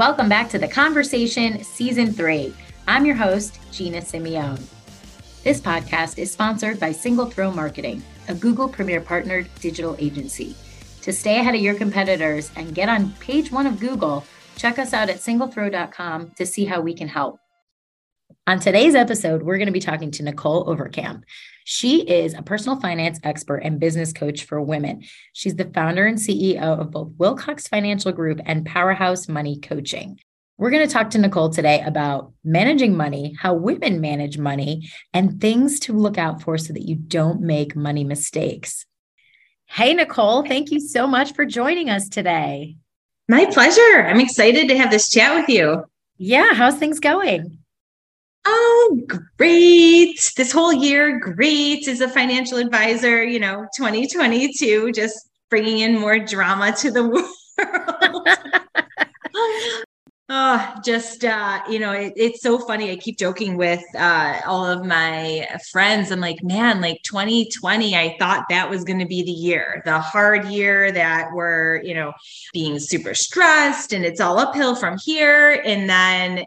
Welcome 0.00 0.30
back 0.30 0.48
to 0.48 0.58
The 0.58 0.66
ConvHERsation 0.66 1.62
Season 1.62 2.10
3. 2.10 2.54
I'm 2.88 3.04
your 3.04 3.16
host, 3.16 3.58
Gina 3.70 3.98
Simeone. 3.98 4.64
This 5.44 5.60
podcast 5.60 6.16
is 6.16 6.30
sponsored 6.30 6.80
by 6.80 6.90
Single 6.90 7.26
Throw 7.26 7.50
Marketing, 7.50 8.02
a 8.26 8.34
Google 8.34 8.66
Premier 8.66 9.02
partnered 9.02 9.50
digital 9.60 9.96
agency. 9.98 10.56
To 11.02 11.12
stay 11.12 11.38
ahead 11.38 11.54
of 11.54 11.60
your 11.60 11.74
competitors 11.74 12.50
and 12.56 12.74
get 12.74 12.88
on 12.88 13.12
page 13.20 13.52
one 13.52 13.66
of 13.66 13.78
Google, 13.78 14.24
check 14.56 14.78
us 14.78 14.94
out 14.94 15.10
at 15.10 15.18
singlethrow.com 15.18 16.30
to 16.30 16.46
see 16.46 16.64
how 16.64 16.80
we 16.80 16.94
can 16.94 17.08
help. 17.08 17.38
On 18.46 18.58
today's 18.58 18.94
episode, 18.94 19.42
we're 19.42 19.58
going 19.58 19.66
to 19.66 19.72
be 19.72 19.80
talking 19.80 20.10
to 20.12 20.22
Nicholle 20.22 20.66
Overkamp. 20.66 21.22
She 21.64 22.00
is 22.00 22.34
a 22.34 22.42
personal 22.42 22.80
finance 22.80 23.20
expert 23.22 23.58
and 23.58 23.78
business 23.78 24.12
coach 24.12 24.44
for 24.44 24.60
women. 24.60 25.02
She's 25.34 25.54
the 25.54 25.66
founder 25.66 26.06
and 26.06 26.18
CEO 26.18 26.58
of 26.58 26.90
both 26.90 27.12
Wilcox 27.18 27.68
Financial 27.68 28.12
Group 28.12 28.40
and 28.46 28.66
PowHERhouse 28.66 29.28
Money 29.28 29.60
Coaching. 29.60 30.18
We're 30.56 30.70
going 30.70 30.86
to 30.86 30.92
talk 30.92 31.10
to 31.10 31.18
Nicholle 31.18 31.54
today 31.54 31.82
about 31.82 32.32
managing 32.42 32.96
money, 32.96 33.36
how 33.38 33.54
women 33.54 34.00
manage 34.00 34.38
money, 34.38 34.90
and 35.12 35.40
things 35.40 35.78
to 35.80 35.92
look 35.92 36.18
out 36.18 36.42
for 36.42 36.58
so 36.58 36.72
that 36.72 36.88
you 36.88 36.96
don't 36.96 37.42
make 37.42 37.76
money 37.76 38.04
mistakes. 38.04 38.84
Hey, 39.66 39.94
Nicholle, 39.94 40.48
thank 40.48 40.70
you 40.70 40.80
so 40.80 41.06
much 41.06 41.34
for 41.34 41.44
joining 41.44 41.88
us 41.88 42.08
today. 42.08 42.76
My 43.28 43.44
pleasure. 43.46 44.06
I'm 44.06 44.20
excited 44.20 44.68
to 44.68 44.78
have 44.78 44.90
this 44.90 45.08
chat 45.08 45.34
with 45.34 45.48
you. 45.48 45.84
Yeah, 46.16 46.52
how's 46.54 46.76
things 46.76 47.00
going? 47.00 47.59
Oh, 48.44 49.00
great. 49.36 50.32
This 50.36 50.52
whole 50.52 50.72
year, 50.72 51.18
great 51.18 51.86
as 51.88 52.00
a 52.00 52.08
financial 52.08 52.58
advisor, 52.58 53.22
you 53.22 53.38
know, 53.38 53.66
2022, 53.76 54.92
just 54.92 55.30
bringing 55.50 55.80
in 55.80 55.98
more 55.98 56.18
drama 56.18 56.72
to 56.78 56.90
the 56.90 57.04
world. 57.58 58.28
Oh, 60.32 60.74
just 60.84 61.24
uh, 61.24 61.60
you 61.68 61.80
know, 61.80 61.90
it, 61.90 62.12
it's 62.14 62.40
so 62.40 62.56
funny. 62.56 62.92
I 62.92 62.96
keep 62.96 63.18
joking 63.18 63.56
with 63.56 63.82
uh, 63.98 64.40
all 64.46 64.64
of 64.64 64.86
my 64.86 65.48
friends. 65.72 66.12
I'm 66.12 66.20
like, 66.20 66.40
man, 66.44 66.80
like 66.80 67.02
2020, 67.02 67.96
I 67.96 68.16
thought 68.16 68.44
that 68.48 68.70
was 68.70 68.84
going 68.84 69.00
to 69.00 69.06
be 69.06 69.24
the 69.24 69.32
year, 69.32 69.82
the 69.84 69.98
hard 69.98 70.46
year 70.46 70.92
that 70.92 71.30
we're, 71.32 71.82
you 71.82 71.94
know, 71.94 72.12
being 72.52 72.78
super 72.78 73.12
stressed 73.12 73.92
and 73.92 74.04
it's 74.04 74.20
all 74.20 74.38
uphill 74.38 74.76
from 74.76 74.98
here. 75.04 75.60
And 75.64 75.90
then 75.90 76.44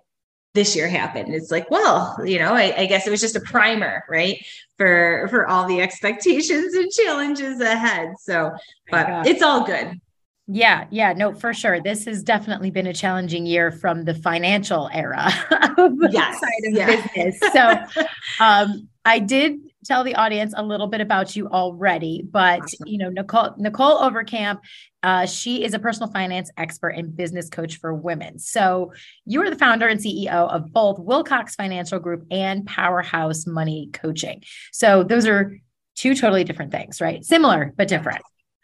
this 0.54 0.76
year 0.76 0.88
happened. 0.88 1.34
It's 1.34 1.52
like, 1.52 1.70
well, 1.72 2.16
you 2.24 2.40
know, 2.40 2.54
I, 2.54 2.82
I, 2.82 2.86
guess 2.86 3.08
it 3.08 3.10
was 3.10 3.22
just 3.22 3.36
a 3.36 3.42
primer, 3.42 4.04
right? 4.08 4.44
For 4.78 5.28
for 5.30 5.48
all 5.48 5.68
the 5.68 5.82
expectations 5.82 6.74
and 6.74 6.92
challenges 6.92 7.60
ahead. 7.60 8.14
So, 8.20 8.52
but 8.90 9.28
it's 9.28 9.42
all 9.42 9.66
good. 9.66 10.00
Yeah, 10.48 10.88
yeah, 10.92 11.14
no, 11.14 11.34
for 11.34 11.54
sure. 11.54 11.82
This 11.82 12.06
has 12.06 12.22
definitely 12.22 12.70
been 12.70 12.88
a 12.88 12.94
challenging 12.94 13.46
year 13.46 13.72
from 13.72 14.04
the 14.04 14.14
financial 14.14 14.90
era 14.92 15.28
of 15.78 15.94
yes, 16.12 16.40
side 16.40 16.68
of 16.68 16.74
yeah. 16.74 16.86
business. 16.88 17.40
So, 17.54 18.04
um, 18.44 18.90
I 19.06 19.20
did 19.20 19.60
tell 19.86 20.04
the 20.04 20.16
audience 20.16 20.54
a 20.56 20.64
little 20.64 20.88
bit 20.88 21.02
about 21.02 21.36
you 21.36 21.48
already, 21.48 22.24
but 22.30 22.62
awesome. 22.62 22.88
you 22.88 22.98
know, 22.98 23.10
Nicholle 23.10 23.58
Nicholle 23.58 24.02
Overkamp, 24.02 24.60
uh, 25.02 25.26
she 25.26 25.64
is 25.64 25.74
a 25.74 25.80
personal 25.80 26.10
finance 26.12 26.50
expert 26.58 26.90
and 26.90 27.16
business 27.16 27.50
coach 27.50 27.78
for 27.80 27.94
women. 27.94 28.40
So 28.40 28.94
you 29.26 29.42
are 29.42 29.50
the 29.50 29.58
founder 29.58 29.88
and 29.88 30.00
CEO 30.00 30.50
of 30.50 30.72
both 30.74 31.00
Wilcox 31.00 31.56
Financial 31.56 32.00
Group 32.00 32.26
and 32.32 32.66
PowHERhouse 32.66 33.48
Money 33.48 33.90
Coaching. 33.94 34.44
So 34.72 35.04
those 35.04 35.26
are 35.26 35.58
two 35.96 36.16
totally 36.16 36.44
different 36.44 36.72
things, 36.72 37.00
right? 37.00 37.24
Similar 37.24 37.74
but 37.78 37.88
different. 37.88 38.24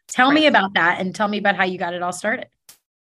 Tell 0.10 0.30
right. 0.30 0.36
me 0.36 0.48
about 0.48 0.74
that 0.74 1.00
and 1.00 1.16
tell 1.16 1.28
me 1.28 1.38
about 1.38 1.56
how 1.56 1.64
you 1.64 1.78
got 1.78 1.94
it 1.94 2.02
all 2.02 2.14
started. 2.14 2.48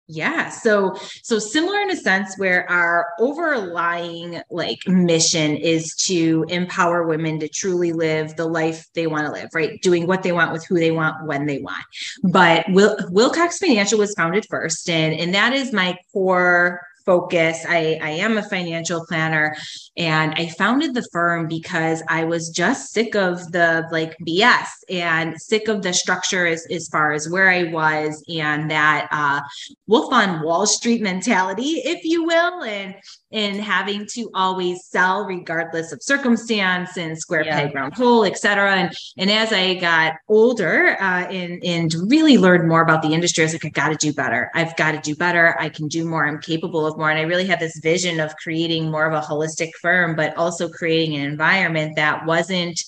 Yeah. 0.06 0.50
So 0.50 0.94
so 1.22 1.38
similar 1.38 1.80
in 1.80 1.90
a 1.90 1.96
sense 1.96 2.36
where 2.36 2.70
our 2.70 3.06
overlying 3.18 4.42
like 4.50 4.86
mission 4.86 5.56
is 5.56 5.94
to 6.04 6.44
empower 6.50 7.06
women 7.06 7.40
to 7.40 7.48
truly 7.48 7.92
live 7.92 8.36
the 8.36 8.44
life 8.44 8.86
they 8.94 9.06
want 9.06 9.26
to 9.26 9.32
live, 9.32 9.48
right? 9.54 9.80
Doing 9.80 10.06
what 10.06 10.22
they 10.22 10.32
want 10.32 10.52
with 10.52 10.66
who 10.66 10.74
they 10.74 10.90
want 10.90 11.26
when 11.26 11.46
they 11.46 11.58
want. 11.58 11.84
But 12.22 12.66
Wil- 12.68 12.98
Wilcox 13.10 13.56
Financial 13.56 13.98
was 13.98 14.12
founded 14.14 14.46
first 14.50 14.90
and 14.90 15.14
and 15.14 15.32
that 15.32 15.54
is 15.54 15.72
my 15.72 15.96
core 16.12 16.82
focus. 17.04 17.64
I, 17.68 17.98
I 18.02 18.10
am 18.10 18.38
a 18.38 18.42
financial 18.42 19.04
planner 19.06 19.56
and 19.96 20.34
I 20.34 20.48
founded 20.48 20.94
the 20.94 21.06
firm 21.12 21.48
because 21.48 22.02
I 22.08 22.24
was 22.24 22.48
just 22.48 22.92
sick 22.92 23.14
of 23.14 23.52
the 23.52 23.86
like 23.92 24.16
BS 24.26 24.66
and 24.90 25.40
sick 25.40 25.68
of 25.68 25.82
the 25.82 25.92
structure 25.92 26.46
as, 26.46 26.66
as 26.70 26.88
far 26.88 27.12
as 27.12 27.28
where 27.28 27.50
I 27.50 27.64
was 27.64 28.24
and 28.28 28.70
that 28.70 29.08
uh, 29.10 29.40
wolf 29.86 30.12
on 30.12 30.42
Wall 30.42 30.66
Street 30.66 31.02
mentality, 31.02 31.82
if 31.84 32.04
you 32.04 32.24
will. 32.24 32.62
And 32.62 32.94
in 33.34 33.58
having 33.58 34.06
to 34.06 34.30
always 34.32 34.86
sell 34.86 35.24
regardless 35.24 35.90
of 35.90 36.00
circumstance 36.00 36.96
and 36.96 37.18
square 37.18 37.44
yeah. 37.44 37.62
peg 37.62 37.74
round 37.74 37.92
hole, 37.92 38.24
et 38.24 38.38
cetera. 38.38 38.76
And, 38.76 38.96
and 39.18 39.28
as 39.28 39.52
I 39.52 39.74
got 39.74 40.14
older 40.28 40.96
uh, 41.00 41.26
and, 41.26 41.60
and 41.64 41.92
really 42.06 42.38
learned 42.38 42.68
more 42.68 42.80
about 42.80 43.02
the 43.02 43.08
industry, 43.08 43.42
I 43.42 43.46
was 43.46 43.54
like, 43.54 43.64
I 43.64 43.70
got 43.70 43.88
to 43.88 43.96
do 43.96 44.12
better. 44.12 44.52
I've 44.54 44.76
got 44.76 44.92
to 44.92 45.00
do 45.00 45.16
better. 45.16 45.56
I 45.58 45.68
can 45.68 45.88
do 45.88 46.06
more. 46.06 46.24
I'm 46.24 46.40
capable 46.40 46.86
of 46.86 46.96
more. 46.96 47.10
And 47.10 47.18
I 47.18 47.22
really 47.22 47.44
had 47.44 47.58
this 47.58 47.80
vision 47.80 48.20
of 48.20 48.36
creating 48.36 48.88
more 48.88 49.04
of 49.04 49.14
a 49.14 49.26
holistic 49.26 49.70
firm, 49.82 50.14
but 50.14 50.36
also 50.36 50.68
creating 50.68 51.16
an 51.16 51.22
environment 51.22 51.96
that 51.96 52.24
wasn't 52.26 52.80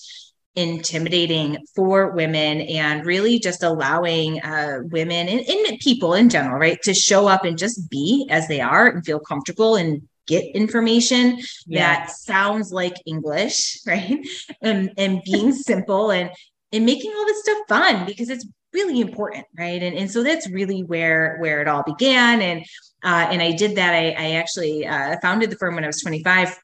intimidating 0.55 1.57
for 1.75 2.11
women 2.11 2.61
and 2.61 3.05
really 3.05 3.37
just 3.37 3.63
allowing 3.63 4.41
uh, 4.43 4.79
women 4.83 5.27
and, 5.27 5.41
and, 5.41 5.79
people 5.79 6.13
in 6.13 6.29
general, 6.29 6.57
right, 6.57 6.81
to 6.81 6.93
show 6.93 7.27
up 7.27 7.43
and 7.43 7.57
just 7.57 7.89
be 7.91 8.25
as 8.31 8.47
they 8.47 8.61
are 8.61 8.87
and 8.87 9.05
feel 9.05 9.19
comfortable 9.19 9.75
and 9.75 10.01
get 10.27 10.43
information 10.55 11.39
yeah. 11.65 11.79
that 11.79 12.11
sounds 12.11 12.71
like 12.71 12.95
English, 13.05 13.79
right? 13.87 14.19
And 14.61 14.91
and 14.97 15.21
being 15.23 15.51
simple 15.71 16.11
and 16.11 16.29
and 16.71 16.85
making 16.85 17.11
all 17.17 17.25
this 17.25 17.41
stuff 17.41 17.57
fun 17.67 18.05
because 18.05 18.29
it's 18.29 18.45
really 18.73 19.01
important, 19.01 19.45
right? 19.57 19.81
And 19.81 19.95
and 19.95 20.11
so 20.11 20.23
that's 20.23 20.49
really 20.49 20.83
where 20.83 21.37
where 21.39 21.61
it 21.61 21.67
all 21.67 21.83
began. 21.83 22.41
And 22.41 22.65
uh, 23.03 23.27
and 23.31 23.41
I 23.41 23.51
did 23.51 23.75
that. 23.77 23.93
I, 23.93 24.09
I 24.17 24.31
actually 24.31 24.85
uh, 24.85 25.17
founded 25.21 25.49
the 25.49 25.55
firm 25.55 25.75
when 25.75 25.83
I 25.83 25.87
was 25.87 26.01
25 26.01 26.59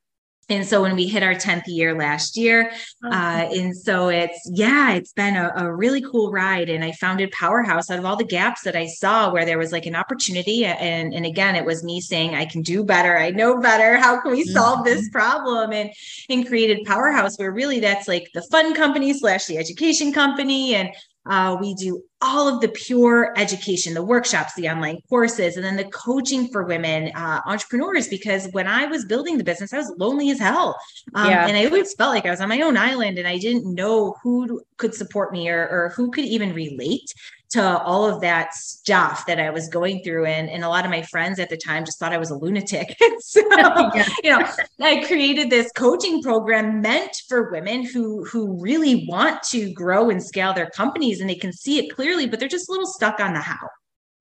and 0.49 0.65
so 0.65 0.81
when 0.81 0.95
we 0.95 1.07
hit 1.07 1.23
our 1.23 1.33
10th 1.33 1.63
year 1.67 1.97
last 1.97 2.35
year 2.35 2.71
uh, 3.03 3.47
and 3.51 3.75
so 3.75 4.09
it's 4.09 4.49
yeah 4.53 4.93
it's 4.93 5.13
been 5.13 5.35
a, 5.35 5.51
a, 5.55 5.73
really 5.73 6.01
cool 6.01 6.31
ride. 6.31 6.69
And 6.69 6.83
i 6.83 6.91
founded 6.93 7.31
PowHERhouse. 7.31 7.89
Out 7.89 7.99
of 7.99 8.05
all 8.05 8.15
the 8.15 8.23
gaps 8.23 8.61
that 8.63 8.75
i 8.75 8.87
saw 8.87 9.31
where 9.31 9.45
there 9.45 9.57
was 9.57 9.71
like 9.71 9.85
an 9.85 9.95
opportunity 9.95 10.65
and 10.65 11.13
and 11.13 11.25
again 11.25 11.55
it 11.55 11.65
was 11.65 11.83
me 11.83 12.01
saying 12.01 12.35
i 12.35 12.45
can 12.45 12.61
do 12.61 12.83
better. 12.83 13.17
I 13.17 13.31
know 13.31 13.59
better. 13.59 13.97
How 13.97 14.19
can 14.21 14.31
we 14.31 14.43
solve 14.43 14.79
mm-hmm. 14.79 14.85
this 14.85 15.09
problem? 15.09 15.71
And 15.71 15.91
and 16.29 16.47
created 16.47 16.85
PowHERhouse 16.85 17.39
where 17.39 17.51
really 17.51 17.79
that's 17.79 18.07
like 18.07 18.29
the 18.33 18.41
fun 18.43 18.73
company 18.73 19.13
slash 19.13 19.45
the 19.45 19.57
education 19.57 20.13
company. 20.13 20.75
And 20.75 20.89
uh, 21.25 21.57
we 21.59 21.73
do 21.75 22.03
all 22.23 22.47
of 22.47 22.61
the 22.61 22.69
pure 22.69 23.33
education, 23.37 23.93
the 23.93 24.03
workshops, 24.03 24.53
the 24.55 24.69
online 24.69 25.01
courses, 25.09 25.57
and 25.57 25.65
then 25.65 25.75
the 25.75 25.85
coaching 25.85 26.47
for 26.47 26.63
women 26.63 27.11
uh, 27.15 27.41
entrepreneurs. 27.45 28.07
Because 28.07 28.47
when 28.53 28.67
I 28.67 28.85
was 28.85 29.05
building 29.05 29.37
the 29.37 29.43
business, 29.43 29.73
I 29.73 29.77
was 29.77 29.93
lonely 29.97 30.31
as 30.31 30.39
hell. 30.39 30.79
Um, 31.13 31.29
yeah. 31.29 31.47
And 31.47 31.57
I 31.57 31.65
always 31.65 31.93
felt 31.93 32.13
like 32.13 32.25
I 32.25 32.31
was 32.31 32.41
on 32.41 32.49
my 32.49 32.61
own 32.61 32.77
island 32.77 33.19
and 33.19 33.27
I 33.27 33.37
didn't 33.37 33.71
know 33.73 34.15
who 34.23 34.61
could 34.77 34.93
support 34.93 35.31
me 35.31 35.49
or, 35.49 35.67
or 35.67 35.93
who 35.95 36.09
could 36.11 36.25
even 36.25 36.53
relate 36.53 37.13
to 37.53 37.79
all 37.83 38.05
of 38.05 38.19
that 38.19 38.51
stuff 38.55 39.27
that 39.27 39.39
I 39.39 39.51
was 39.51 39.69
going 39.69 40.03
through. 40.03 40.25
And, 40.25 40.49
and 40.49 40.63
a 40.63 40.69
lot 40.69 40.85
of 40.85 40.91
my 40.91 41.03
friends 41.03 41.37
at 41.37 41.49
the 41.49 41.57
time 41.57 41.85
just 41.85 41.99
thought 41.99 42.11
I 42.11 42.17
was 42.17 42.31
a 42.31 42.35
lunatic. 42.35 42.97
so, 43.19 43.41
yeah. 43.51 44.07
you 44.23 44.31
know, 44.31 44.47
I 44.81 45.05
created 45.05 45.51
this 45.51 45.71
coaching 45.73 46.23
program 46.23 46.81
meant 46.81 47.15
for 47.29 47.51
women 47.51 47.85
who, 47.85 48.25
who 48.25 48.59
really 48.59 49.05
want 49.07 49.43
to 49.43 49.71
grow 49.71 50.09
and 50.09 50.21
scale 50.21 50.51
their 50.51 50.71
companies 50.71 51.21
and 51.21 51.29
they 51.29 51.35
can 51.35 51.53
see 51.53 51.77
it 51.77 51.93
clearly, 51.93 52.12
but 52.27 52.39
they're 52.39 52.49
just 52.49 52.69
a 52.69 52.71
little 52.71 52.87
stuck 52.87 53.19
on 53.19 53.33
the 53.33 53.39
how. 53.39 53.69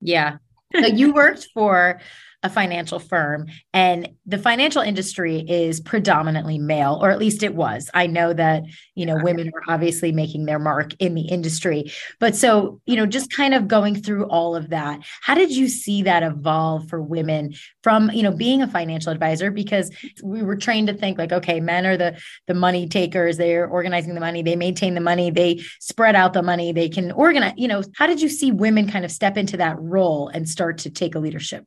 Yeah. 0.00 0.36
So 0.74 0.86
you 0.86 1.12
worked 1.12 1.48
for 1.52 2.00
a 2.42 2.50
financial 2.50 2.98
firm 2.98 3.46
and 3.72 4.08
the 4.26 4.38
financial 4.38 4.82
industry 4.82 5.38
is 5.48 5.80
predominantly 5.80 6.58
male 6.58 6.98
or 7.00 7.10
at 7.10 7.18
least 7.18 7.42
it 7.42 7.54
was. 7.54 7.88
I 7.94 8.06
know 8.06 8.32
that 8.32 8.64
you 8.94 9.06
know 9.06 9.16
women 9.22 9.48
are 9.54 9.72
obviously 9.72 10.12
making 10.12 10.46
their 10.46 10.58
mark 10.58 10.94
in 10.98 11.14
the 11.14 11.22
industry. 11.22 11.92
But 12.18 12.34
so 12.34 12.80
you 12.86 12.96
know 12.96 13.06
just 13.06 13.32
kind 13.32 13.54
of 13.54 13.68
going 13.68 14.02
through 14.02 14.26
all 14.26 14.56
of 14.56 14.70
that 14.70 15.00
how 15.20 15.34
did 15.34 15.50
you 15.52 15.68
see 15.68 16.02
that 16.02 16.22
evolve 16.22 16.88
for 16.88 17.00
women 17.00 17.54
from 17.82 18.10
you 18.10 18.22
know 18.22 18.32
being 18.32 18.62
a 18.62 18.68
financial 18.68 19.12
advisor? 19.12 19.50
Because 19.50 19.90
we 20.22 20.42
were 20.42 20.56
trained 20.56 20.88
to 20.88 20.94
think 20.94 21.18
like 21.18 21.32
okay 21.32 21.60
men 21.60 21.86
are 21.86 21.96
the 21.96 22.20
the 22.48 22.54
money 22.54 22.88
takers. 22.88 23.36
They're 23.36 23.68
organizing 23.68 24.14
the 24.14 24.20
money. 24.20 24.42
They 24.42 24.56
maintain 24.56 24.94
the 24.94 25.00
money. 25.00 25.30
They 25.30 25.62
spread 25.80 26.16
out 26.16 26.32
the 26.32 26.42
money. 26.42 26.72
They 26.72 26.88
can 26.88 27.12
organize 27.12 27.54
you 27.56 27.68
know 27.68 27.82
how 27.96 28.06
did 28.06 28.20
you 28.20 28.28
see 28.28 28.50
women 28.50 28.90
kind 28.90 29.04
of 29.04 29.12
step 29.12 29.36
into 29.36 29.56
that 29.58 29.76
role 29.78 30.28
and 30.28 30.48
start 30.48 30.78
to 30.78 30.90
take 30.90 31.14
a 31.14 31.18
leadership 31.20 31.64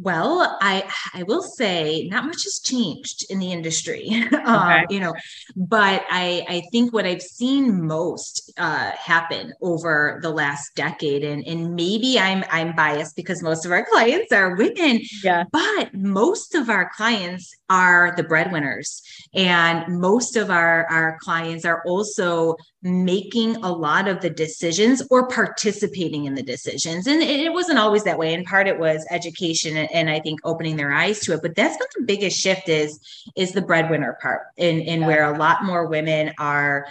Well, 0.00 0.56
I 0.60 0.88
I 1.12 1.24
will 1.24 1.42
say 1.42 2.06
not 2.08 2.24
much 2.24 2.44
has 2.44 2.60
changed 2.60 3.26
in 3.30 3.40
the 3.40 3.50
industry, 3.50 4.08
um, 4.32 4.38
okay. 4.38 4.44
um, 4.44 4.84
you 4.90 5.00
know, 5.00 5.12
but 5.56 6.04
I 6.08 6.44
I 6.48 6.62
think 6.70 6.92
what 6.92 7.04
I've 7.04 7.20
seen 7.20 7.84
most 7.84 8.52
uh, 8.56 8.92
happen 8.92 9.52
over 9.60 10.20
the 10.22 10.30
last 10.30 10.76
decade, 10.76 11.24
and 11.24 11.44
and 11.44 11.74
maybe 11.74 12.16
I'm 12.16 12.44
I'm 12.48 12.76
biased 12.76 13.16
because 13.16 13.42
most 13.42 13.66
of 13.66 13.72
our 13.72 13.84
clients 13.90 14.32
are 14.32 14.54
women, 14.54 15.00
yeah, 15.24 15.44
but 15.50 15.92
most 15.92 16.54
of 16.54 16.70
our 16.70 16.90
clients 16.94 17.52
are 17.68 18.14
the 18.16 18.22
breadwinners, 18.22 19.02
and 19.34 20.00
most 20.00 20.36
of 20.36 20.48
our 20.48 20.86
our 20.86 21.18
clients 21.20 21.64
are 21.64 21.82
also 21.84 22.54
making 22.82 23.56
a 23.56 23.72
lot 23.72 24.06
of 24.06 24.20
the 24.20 24.30
decisions 24.30 25.02
or 25.10 25.26
participating 25.28 26.26
in 26.26 26.34
the 26.34 26.42
decisions, 26.42 27.06
and 27.06 27.22
it, 27.22 27.52
wasn't 27.52 27.78
always 27.78 28.04
that 28.04 28.18
way. 28.18 28.32
In 28.32 28.44
part, 28.44 28.68
it 28.68 28.78
was 28.78 29.04
education 29.10 29.76
and 29.76 30.08
I 30.08 30.20
think 30.20 30.40
opening 30.44 30.76
their 30.76 30.92
eyes 30.92 31.20
to 31.20 31.34
it. 31.34 31.42
But 31.42 31.56
that's 31.56 31.78
not 31.78 31.88
the 31.96 32.04
biggest 32.04 32.38
shift 32.38 32.68
is 32.68 33.00
is 33.36 33.52
the 33.52 33.62
breadwinner 33.62 34.16
part, 34.22 34.42
in 34.56 34.80
in 34.80 35.06
where 35.06 35.32
a 35.32 35.36
lot 35.36 35.64
more 35.64 35.86
women 35.86 36.32
are 36.38 36.86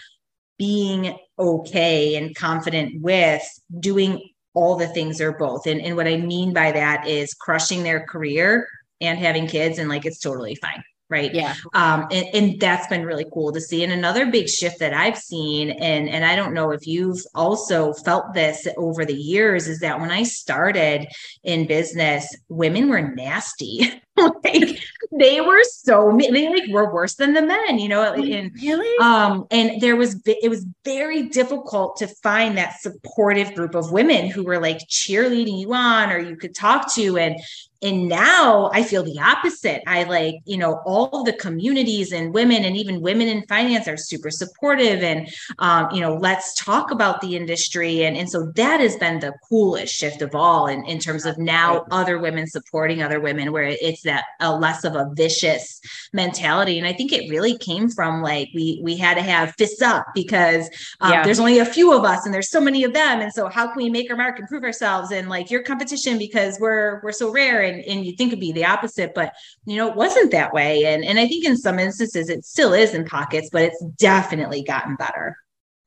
being 0.57 1.17
okay 1.39 2.15
and 2.15 2.35
confident 2.35 3.01
with 3.01 3.43
doing 3.79 4.29
all 4.53 4.75
the 4.75 4.87
things 4.87 5.21
or 5.21 5.33
both. 5.33 5.67
And, 5.67 5.79
and 5.81 5.95
what 5.95 6.07
I 6.07 6.17
mean 6.17 6.51
by 6.51 6.71
that 6.71 7.07
is 7.07 7.33
crushing 7.35 7.83
their 7.83 8.05
career 8.05 8.67
and 8.99 9.19
having 9.19 9.47
kids 9.47 9.77
and 9.77 9.87
like 9.87 10.05
it's 10.05 10.19
totally 10.19 10.55
fine 10.55 10.83
right? 11.09 11.33
Yeah. 11.33 11.55
Um 11.73 12.07
and, 12.11 12.27
and 12.33 12.59
that's 12.59 12.87
been 12.87 13.05
really 13.05 13.25
cool 13.33 13.51
to 13.53 13.61
see. 13.61 13.83
And 13.83 13.93
another 13.93 14.25
big 14.27 14.49
shift 14.49 14.79
that 14.79 14.93
i've 14.93 15.17
seen 15.17 15.69
and 15.69 16.09
and 16.09 16.25
i 16.25 16.35
don't 16.35 16.53
know 16.53 16.71
if 16.71 16.87
you've 16.87 17.21
also 17.35 17.93
felt 17.93 18.33
this 18.33 18.67
over 18.77 19.05
the 19.05 19.13
years 19.13 19.67
is 19.67 19.79
that 19.79 19.99
when 19.99 20.11
i 20.11 20.23
started 20.23 21.07
in 21.43 21.67
business 21.67 22.35
women 22.49 22.89
were 22.89 23.01
nasty. 23.01 23.91
Like 24.43 24.79
they 25.11 25.41
were 25.41 25.63
so 25.63 26.17
they 26.19 26.49
like 26.49 26.67
were 26.71 26.91
worse 26.91 27.13
than 27.13 27.33
the 27.33 27.41
men 27.43 27.77
you 27.77 27.87
know 27.87 28.13
and 28.13 28.51
really? 28.55 28.97
um 28.97 29.45
and 29.51 29.79
there 29.79 29.95
was 29.95 30.19
it 30.25 30.49
was 30.49 30.65
very 30.83 31.29
difficult 31.29 31.97
to 31.97 32.07
find 32.07 32.57
that 32.57 32.79
supportive 32.79 33.53
group 33.53 33.75
of 33.75 33.91
women 33.91 34.27
who 34.27 34.43
were 34.43 34.59
like 34.59 34.79
cheerleading 34.89 35.59
you 35.59 35.71
on 35.71 36.11
or 36.11 36.17
you 36.17 36.35
could 36.35 36.55
talk 36.55 36.91
to. 36.95 37.17
And 37.17 37.35
and 37.81 38.07
now 38.07 38.69
i 38.73 38.83
feel 38.83 39.03
the 39.03 39.19
opposite. 39.19 39.81
I 39.87 40.03
like 40.03 40.35
you 40.45 40.57
know 40.57 40.81
all 40.85 41.23
the 41.23 41.33
communities 41.33 42.11
and 42.11 42.33
women 42.33 42.63
and 42.63 42.75
even 42.75 43.01
women 43.01 43.27
in 43.27 43.43
finance 43.47 43.87
are 43.87 43.97
super 43.97 44.29
supportive 44.29 45.03
and 45.03 45.27
um, 45.59 45.89
you 45.91 46.01
know 46.01 46.15
let's 46.15 46.53
talk 46.55 46.91
about 46.91 47.21
the 47.21 47.35
industry. 47.35 48.03
And 48.03 48.17
and 48.17 48.29
so 48.29 48.51
that 48.55 48.79
has 48.79 48.95
been 48.97 49.19
the 49.19 49.33
coolest 49.47 49.93
shift 49.93 50.21
of 50.21 50.33
all 50.35 50.67
in, 50.67 50.85
in 50.85 50.99
terms 50.99 51.25
of 51.25 51.37
now 51.37 51.85
other 51.91 52.19
women 52.19 52.47
supporting 52.47 53.01
other 53.01 53.19
women 53.19 53.51
where 53.51 53.63
it's 53.63 54.01
that 54.03 54.25
a 54.39 54.55
less 54.55 54.83
of 54.83 54.95
a 54.95 55.09
vicious 55.13 55.79
mentality. 56.13 56.77
And 56.77 56.87
i 56.87 56.93
think 56.93 57.11
it 57.11 57.29
really 57.29 57.57
came 57.57 57.89
from 57.89 58.21
like 58.21 58.49
we 58.53 58.79
we 58.83 58.97
had 58.97 59.15
to 59.15 59.21
have 59.21 59.53
fists 59.57 59.81
up 59.81 60.05
because 60.13 60.69
um, 61.01 61.11
yeah. 61.11 61.23
there's 61.23 61.39
only 61.39 61.59
a 61.59 61.65
few 61.65 61.93
of 61.93 62.03
us 62.03 62.25
and 62.25 62.33
there's 62.33 62.49
so 62.49 62.61
many 62.61 62.83
of 62.83 62.93
them. 62.93 63.21
And 63.21 63.31
so 63.33 63.47
how 63.47 63.67
can 63.67 63.77
we 63.77 63.89
make 63.89 64.09
our 64.09 64.17
mark 64.17 64.39
and 64.39 64.47
prove 64.47 64.63
ourselves? 64.63 65.11
And 65.11 65.29
like 65.29 65.51
your 65.51 65.63
competition 65.63 66.17
because 66.17 66.57
we're 66.59 67.01
we're 67.03 67.11
so 67.11 67.31
rare 67.31 67.61
and, 67.67 67.83
and 67.83 68.05
you 68.05 68.15
think 68.15 68.29
it'd 68.29 68.39
be 68.39 68.51
the 68.51 68.65
opposite 68.65 69.13
but 69.13 69.33
you 69.65 69.77
know 69.77 69.89
it 69.89 69.95
wasn't 69.95 70.31
that 70.31 70.53
way 70.53 70.85
and 70.85 71.03
and 71.03 71.19
i 71.19 71.27
think 71.27 71.45
in 71.45 71.57
some 71.57 71.79
instances 71.79 72.29
it 72.29 72.43
still 72.43 72.73
is 72.73 72.93
in 72.93 73.05
pockets 73.05 73.49
but 73.51 73.63
it's 73.63 73.83
definitely 73.97 74.63
gotten 74.63 74.95
better 74.95 75.35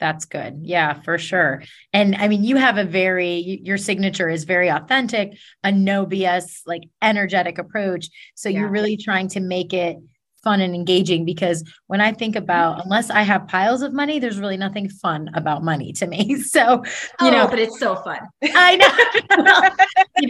that's 0.01 0.25
good. 0.25 0.61
Yeah, 0.63 0.95
for 1.03 1.19
sure. 1.19 1.63
And 1.93 2.17
I 2.17 2.27
mean, 2.27 2.43
you 2.43 2.57
have 2.57 2.79
a 2.79 2.85
very, 2.85 3.61
your 3.63 3.77
signature 3.77 4.31
is 4.31 4.45
very 4.45 4.71
authentic, 4.71 5.37
a 5.63 5.71
no 5.71 6.07
BS, 6.07 6.63
like 6.65 6.85
energetic 7.03 7.59
approach. 7.59 8.09
So 8.35 8.49
yeah. 8.49 8.61
you're 8.61 8.71
really 8.71 8.97
trying 8.97 9.29
to 9.29 9.41
make 9.41 9.75
it 9.75 9.99
fun 10.43 10.61
and 10.61 10.75
engaging 10.75 11.25
because 11.25 11.65
when 11.87 12.01
I 12.01 12.13
think 12.13 12.37
about 12.37 12.85
unless 12.85 13.11
I 13.11 13.23
have 13.23 13.47
piles 13.49 13.83
of 13.83 13.93
money, 13.93 14.19
there's 14.19 14.39
really 14.39 14.57
nothing 14.57 14.89
fun 14.89 15.31
about 15.35 15.63
money 15.63 15.93
to 15.95 16.07
me. 16.07 16.37
So, 16.51 16.83
you 17.21 17.29
oh, 17.29 17.31
know, 17.31 17.47
but 17.47 17.59
it's 17.61 17.79
so 17.79 17.95
fun. 17.97 18.19
I 18.43 18.77
know. 19.37 20.27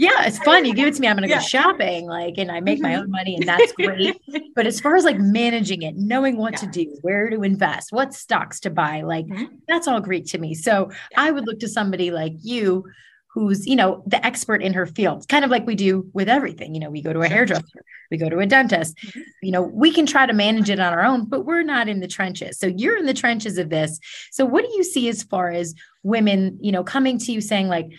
yeah, 0.00 0.26
it's 0.26 0.38
fun. 0.38 0.64
You 0.64 0.74
give 0.74 0.88
it 0.88 0.94
to 0.94 1.00
me, 1.00 1.06
I'm 1.06 1.16
gonna 1.16 1.28
yeah. 1.28 1.38
go 1.38 1.42
shopping, 1.42 2.06
like, 2.06 2.38
and 2.38 2.50
I 2.50 2.60
make 2.60 2.80
my 2.80 2.90
mm-hmm. 2.90 3.02
own 3.02 3.10
money, 3.10 3.36
and 3.36 3.46
that's 3.46 3.72
great. 3.72 4.20
but 4.56 4.66
as 4.66 4.80
far 4.80 4.96
as 4.96 5.04
like 5.04 5.18
managing 5.20 5.82
it, 5.82 5.96
knowing 5.96 6.38
what 6.38 6.54
yeah. 6.54 6.58
to 6.60 6.66
do, 6.66 6.98
where 7.02 7.30
to 7.30 7.42
invest, 7.42 7.92
what 7.92 8.14
stocks 8.14 8.58
to 8.60 8.70
buy, 8.70 9.02
like 9.02 9.26
mm-hmm. 9.26 9.54
that's 9.68 9.86
all 9.86 10.00
Greek 10.00 10.26
to 10.26 10.38
me. 10.38 10.54
So 10.54 10.90
I 11.16 11.30
would 11.30 11.46
look 11.46 11.60
to 11.60 11.68
somebody 11.68 12.10
like 12.10 12.32
you 12.42 12.84
who's 13.32 13.66
you 13.66 13.76
know 13.76 14.02
the 14.06 14.24
expert 14.26 14.62
in 14.62 14.72
her 14.72 14.86
field 14.86 15.26
kind 15.28 15.44
of 15.44 15.50
like 15.50 15.66
we 15.66 15.74
do 15.74 16.08
with 16.12 16.28
everything 16.28 16.74
you 16.74 16.80
know 16.80 16.90
we 16.90 17.00
go 17.00 17.12
to 17.12 17.20
a 17.20 17.28
hairdresser 17.28 17.84
we 18.10 18.16
go 18.16 18.28
to 18.28 18.38
a 18.38 18.46
dentist. 18.46 18.96
Mm-hmm. 18.96 19.20
you 19.42 19.52
know 19.52 19.62
we 19.62 19.92
can 19.92 20.06
try 20.06 20.26
to 20.26 20.32
manage 20.32 20.68
it 20.68 20.80
on 20.80 20.92
our 20.92 21.04
own 21.04 21.26
but 21.26 21.44
we're 21.44 21.62
not 21.62 21.88
in 21.88 22.00
the 22.00 22.08
trenches. 22.08 22.58
So 22.58 22.66
you're 22.66 22.98
in 22.98 23.06
the 23.06 23.14
trenches 23.14 23.58
of 23.58 23.70
this. 23.70 23.98
So 24.32 24.44
what 24.44 24.64
do 24.64 24.72
you 24.74 24.84
see 24.84 25.08
as 25.08 25.22
far 25.22 25.50
as 25.50 25.74
women 26.02 26.58
you 26.60 26.72
know 26.72 26.82
coming 26.82 27.18
to 27.18 27.32
you 27.32 27.40
saying 27.40 27.68
like 27.68 27.90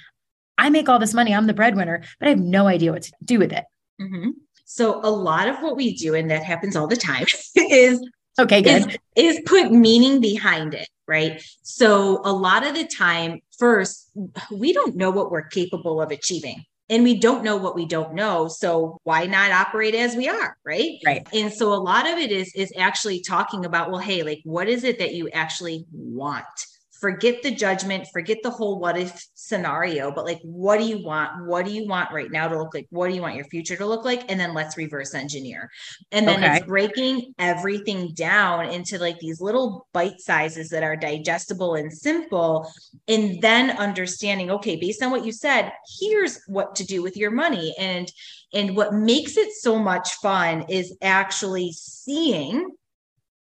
i 0.57 0.69
make 0.69 0.89
all 0.89 0.99
this 0.99 1.13
money 1.13 1.33
i'm 1.33 1.47
the 1.47 1.53
breadwinner 1.53 2.03
but 2.19 2.27
i 2.27 2.29
have 2.29 2.39
no 2.39 2.67
idea 2.67 2.91
what 2.91 3.03
to 3.03 3.11
do 3.23 3.37
with 3.37 3.51
it 3.51 3.65
mm-hmm. 4.01 4.29
so 4.65 4.99
a 5.03 5.09
lot 5.09 5.47
of 5.47 5.57
what 5.61 5.75
we 5.75 5.93
do 5.95 6.15
and 6.15 6.31
that 6.31 6.43
happens 6.43 6.75
all 6.75 6.87
the 6.87 6.95
time 6.95 7.25
is 7.55 8.01
okay 8.39 8.61
good. 8.61 8.97
is, 9.15 9.37
is 9.37 9.41
put 9.45 9.71
meaning 9.71 10.19
behind 10.19 10.73
it 10.73 10.87
right? 11.11 11.43
So 11.61 12.21
a 12.23 12.31
lot 12.31 12.65
of 12.65 12.73
the 12.73 12.87
time 12.87 13.41
first, 13.59 14.09
we 14.49 14.71
don't 14.71 14.95
know 14.95 15.11
what 15.11 15.29
we're 15.29 15.47
capable 15.47 16.01
of 16.01 16.09
achieving 16.09 16.63
and 16.89 17.03
we 17.03 17.19
don't 17.19 17.43
know 17.43 17.57
what 17.57 17.75
we 17.75 17.85
don't 17.85 18.13
know 18.13 18.47
so 18.47 18.97
why 19.03 19.25
not 19.25 19.51
operate 19.51 19.93
as 19.93 20.15
we 20.15 20.29
are 20.29 20.57
right? 20.65 20.99
Right. 21.05 21.27
And 21.33 21.51
so 21.51 21.73
a 21.73 21.75
lot 21.75 22.09
of 22.09 22.17
it 22.17 22.31
is 22.31 22.53
is 22.55 22.71
actually 22.77 23.21
talking 23.21 23.65
about 23.65 23.91
well 23.91 23.99
hey 23.99 24.23
like 24.23 24.39
what 24.45 24.69
is 24.69 24.85
it 24.85 24.99
that 24.99 25.13
you 25.13 25.29
actually 25.29 25.85
want 25.91 26.45
forget 27.01 27.41
the 27.41 27.49
judgment, 27.49 28.07
forget 28.13 28.37
the 28.43 28.49
whole 28.49 28.79
what 28.79 28.97
if 28.97 29.27
scenario, 29.33 30.11
but 30.11 30.23
like, 30.23 30.39
what 30.43 30.77
do 30.77 30.85
you 30.85 31.03
want? 31.03 31.47
What 31.47 31.65
do 31.65 31.73
you 31.73 31.87
want 31.87 32.11
right 32.13 32.31
now 32.31 32.47
to 32.47 32.57
look 32.57 32.75
like? 32.75 32.85
What 32.91 33.09
do 33.09 33.15
you 33.15 33.21
want 33.21 33.35
your 33.35 33.45
future 33.45 33.75
to 33.75 33.85
look 33.85 34.05
like? 34.05 34.29
And 34.29 34.39
then 34.39 34.53
let's 34.53 34.77
reverse 34.77 35.15
engineer. 35.15 35.71
And 36.11 36.27
then 36.27 36.43
okay. 36.43 36.57
it's 36.57 36.65
breaking 36.67 37.33
everything 37.39 38.13
down 38.13 38.69
into 38.69 38.99
like 38.99 39.17
these 39.17 39.41
little 39.41 39.87
bite 39.93 40.21
sizes 40.21 40.69
that 40.69 40.83
are 40.83 40.95
digestible 40.95 41.73
and 41.73 41.91
simple. 41.91 42.71
And 43.07 43.41
then 43.41 43.71
understanding, 43.71 44.51
okay, 44.51 44.75
based 44.75 45.01
on 45.01 45.09
what 45.09 45.25
you 45.25 45.31
said, 45.31 45.71
here's 45.99 46.39
what 46.47 46.75
to 46.75 46.85
do 46.85 47.01
with 47.01 47.17
your 47.17 47.31
money. 47.31 47.73
And 47.79 48.11
and 48.53 48.75
what 48.75 48.93
makes 48.93 49.37
it 49.37 49.53
so 49.53 49.79
much 49.79 50.13
fun 50.15 50.65
is 50.69 50.95
actually 51.01 51.71
seeing 51.71 52.69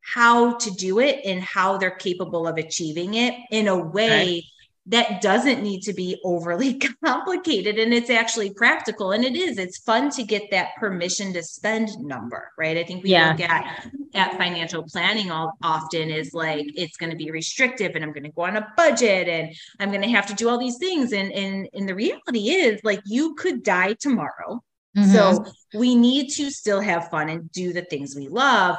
how 0.01 0.55
to 0.59 0.71
do 0.73 0.99
it 0.99 1.21
and 1.25 1.43
how 1.43 1.77
they're 1.77 1.91
capable 1.91 2.47
of 2.47 2.57
achieving 2.57 3.15
it 3.15 3.35
in 3.51 3.69
a 3.69 3.79
way 3.79 4.45
that 4.87 5.21
doesn't 5.21 5.63
need 5.63 5.83
to 5.83 5.93
be 5.93 6.21
overly 6.25 6.79
complicated. 7.05 7.79
And 7.79 7.95
it's 7.95 8.11
actually 8.11 8.53
practical 8.53 9.13
and 9.13 9.25
it 9.25 9.37
is. 9.37 9.59
It's 9.59 9.79
fun 9.79 10.11
to 10.11 10.25
get 10.25 10.51
that 10.51 10.71
permission 10.79 11.33
to 11.35 11.43
spend 11.43 11.91
number 11.99 12.51
right? 12.59 12.77
I 12.77 12.85
think 12.85 13.05
we 13.05 13.11
yeah. 13.11 13.31
look 13.31 13.41
at 13.41 13.87
at 14.15 14.37
financial 14.37 14.83
planning 14.83 15.31
all 15.31 15.53
often 15.63 16.11
is 16.11 16.35
like 16.35 16.67
it's 16.75 16.97
going 16.97 17.11
to 17.11 17.17
be 17.17 17.31
restrictive 17.31 17.93
and 17.95 18.05
i'm 18.05 18.13
going 18.13 18.25
to 18.25 18.33
go 18.33 18.43
on 18.43 18.57
a 18.57 18.67
budget 18.77 19.29
and 19.29 19.55
i'm 19.79 19.91
going 19.91 20.03
to 20.03 20.09
have 20.09 20.27
to 20.27 20.35
do 20.35 20.49
all 20.49 20.59
these 20.59 20.79
things. 20.79 21.13
And 21.13 21.33
and 21.33 21.69
and 21.73 21.89
the 21.89 21.95
reality 21.95 22.51
is 22.51 22.81
like 22.83 23.01
you 23.07 23.35
could 23.35 23.63
die 23.63 23.95
tomorrow. 23.95 24.63
Mm-hmm. 24.97 25.13
so 25.13 25.45
we 25.73 25.95
need 25.95 26.31
to 26.31 26.51
still 26.51 26.81
have 26.81 27.11
fun 27.11 27.29
and 27.29 27.49
do 27.53 27.73
the 27.73 27.83
things 27.83 28.17
we 28.17 28.27
love 28.27 28.77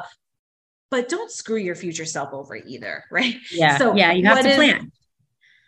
but 0.91 1.09
don't 1.09 1.31
screw 1.31 1.57
your 1.57 1.75
future 1.75 2.05
self 2.05 2.31
over 2.33 2.55
either, 2.55 3.05
right? 3.11 3.37
Yeah. 3.51 3.79
So 3.79 3.95
yeah, 3.95 4.11
you 4.11 4.25
have 4.25 4.43
to 4.43 4.49
is, 4.49 4.55
plan 4.55 4.91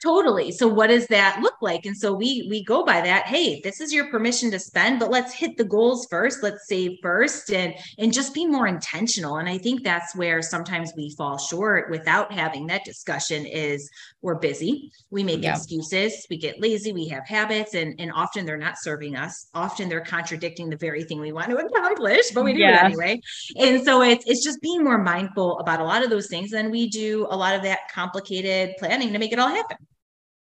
totally. 0.03 0.51
So 0.51 0.67
what 0.67 0.87
does 0.87 1.07
that 1.07 1.39
look 1.41 1.55
like? 1.61 1.85
And 1.85 1.97
so 1.97 2.13
we 2.13 2.45
we 2.49 2.63
go 2.63 2.83
by 2.83 2.99
that 3.01 3.25
hey 3.25 3.61
this 3.61 3.79
is 3.79 3.93
your 3.93 4.09
permission 4.09 4.51
to 4.51 4.59
spend 4.59 4.99
but 4.99 5.09
let's 5.09 5.33
hit 5.33 5.57
the 5.57 5.63
goals 5.63 6.07
first. 6.09 6.43
Let's 6.43 6.67
save 6.67 6.97
first 7.01 7.51
and 7.51 7.73
and 7.97 8.13
just 8.13 8.33
be 8.33 8.45
more 8.45 8.67
intentional. 8.67 9.37
And 9.37 9.47
i 9.47 9.57
think 9.57 9.83
that's 9.83 10.15
where 10.15 10.41
sometimes 10.41 10.91
we 10.97 11.15
fall 11.17 11.37
short 11.37 11.89
without 11.89 12.31
having 12.31 12.67
that 12.67 12.83
discussion 12.83 13.45
is 13.45 13.89
we're 14.21 14.35
busy. 14.35 14.91
We 15.09 15.23
make 15.23 15.43
yeah. 15.43 15.55
excuses. 15.55 16.25
We 16.29 16.37
get 16.37 16.61
lazy. 16.61 16.91
We 16.91 17.07
have 17.07 17.25
habits 17.25 17.73
and 17.73 17.95
and 17.99 18.11
often 18.11 18.45
they're 18.45 18.57
not 18.57 18.77
serving 18.77 19.15
us. 19.15 19.47
Often 19.53 19.89
they're 19.89 20.01
contradicting 20.01 20.69
the 20.69 20.77
very 20.77 21.03
thing 21.03 21.19
we 21.21 21.31
want 21.31 21.49
to 21.49 21.57
accomplish 21.65 22.31
but 22.31 22.43
we 22.43 22.53
do 22.53 22.59
yeah. 22.59 22.81
it 22.81 22.85
anyway. 22.85 23.21
And 23.57 23.83
so 23.83 24.01
it's 24.01 24.25
it's 24.27 24.43
just 24.43 24.61
being 24.61 24.83
more 24.83 24.97
mindful 24.97 25.59
about 25.59 25.79
a 25.79 25.83
lot 25.85 26.03
of 26.03 26.09
those 26.09 26.27
things. 26.27 26.51
And 26.51 26.71
we 26.71 26.89
do 26.89 27.25
a 27.29 27.37
lot 27.37 27.55
of 27.55 27.63
that 27.63 27.91
complicated 27.91 28.75
planning 28.77 29.13
to 29.13 29.19
make 29.19 29.31
it 29.31 29.39
all 29.39 29.49
happen 29.49 29.77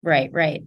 Right, 0.03 0.29
right. 0.34 0.63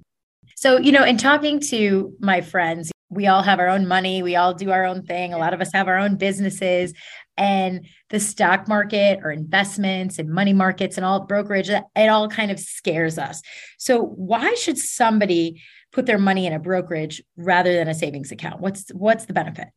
So, 0.57 0.79
you 0.79 0.93
know, 0.93 1.05
in 1.05 1.17
talking 1.17 1.61
to 1.61 2.15
my 2.21 2.41
friends, 2.41 2.93
we 3.11 3.27
all 3.27 3.43
have 3.43 3.61
our 3.61 3.69
own 3.69 3.87
money, 3.87 4.23
we 4.23 4.37
all 4.37 4.55
do 4.55 4.71
our 4.71 4.85
own 4.85 5.03
thing. 5.03 5.33
A 5.33 5.39
lot 5.39 5.55
of 5.55 5.61
us 5.61 5.71
have 5.73 5.89
our 5.89 5.99
own 5.99 6.17
businesses, 6.17 6.93
and 7.37 7.87
the 8.11 8.21
stock 8.21 8.69
market 8.69 9.21
or 9.23 9.31
investments 9.31 10.19
and 10.19 10.29
money 10.29 10.53
markets 10.53 10.97
and 10.97 11.05
all 11.05 11.27
brokerage, 11.27 11.69
it 11.69 12.09
all 12.09 12.29
kind 12.29 12.51
of 12.51 12.61
scares 12.61 13.19
us. 13.19 13.43
So, 13.79 14.03
why 14.03 14.55
should 14.55 14.79
somebody 14.79 15.63
put 15.93 16.07
their 16.07 16.19
money 16.19 16.47
in 16.47 16.53
a 16.53 16.59
brokerage 16.59 17.23
rather 17.37 17.75
than 17.75 17.89
a 17.89 17.95
savings 17.95 18.33
account? 18.33 18.61
What's 18.61 18.89
what's 18.91 19.27
the 19.27 19.33
benefit? 19.33 19.69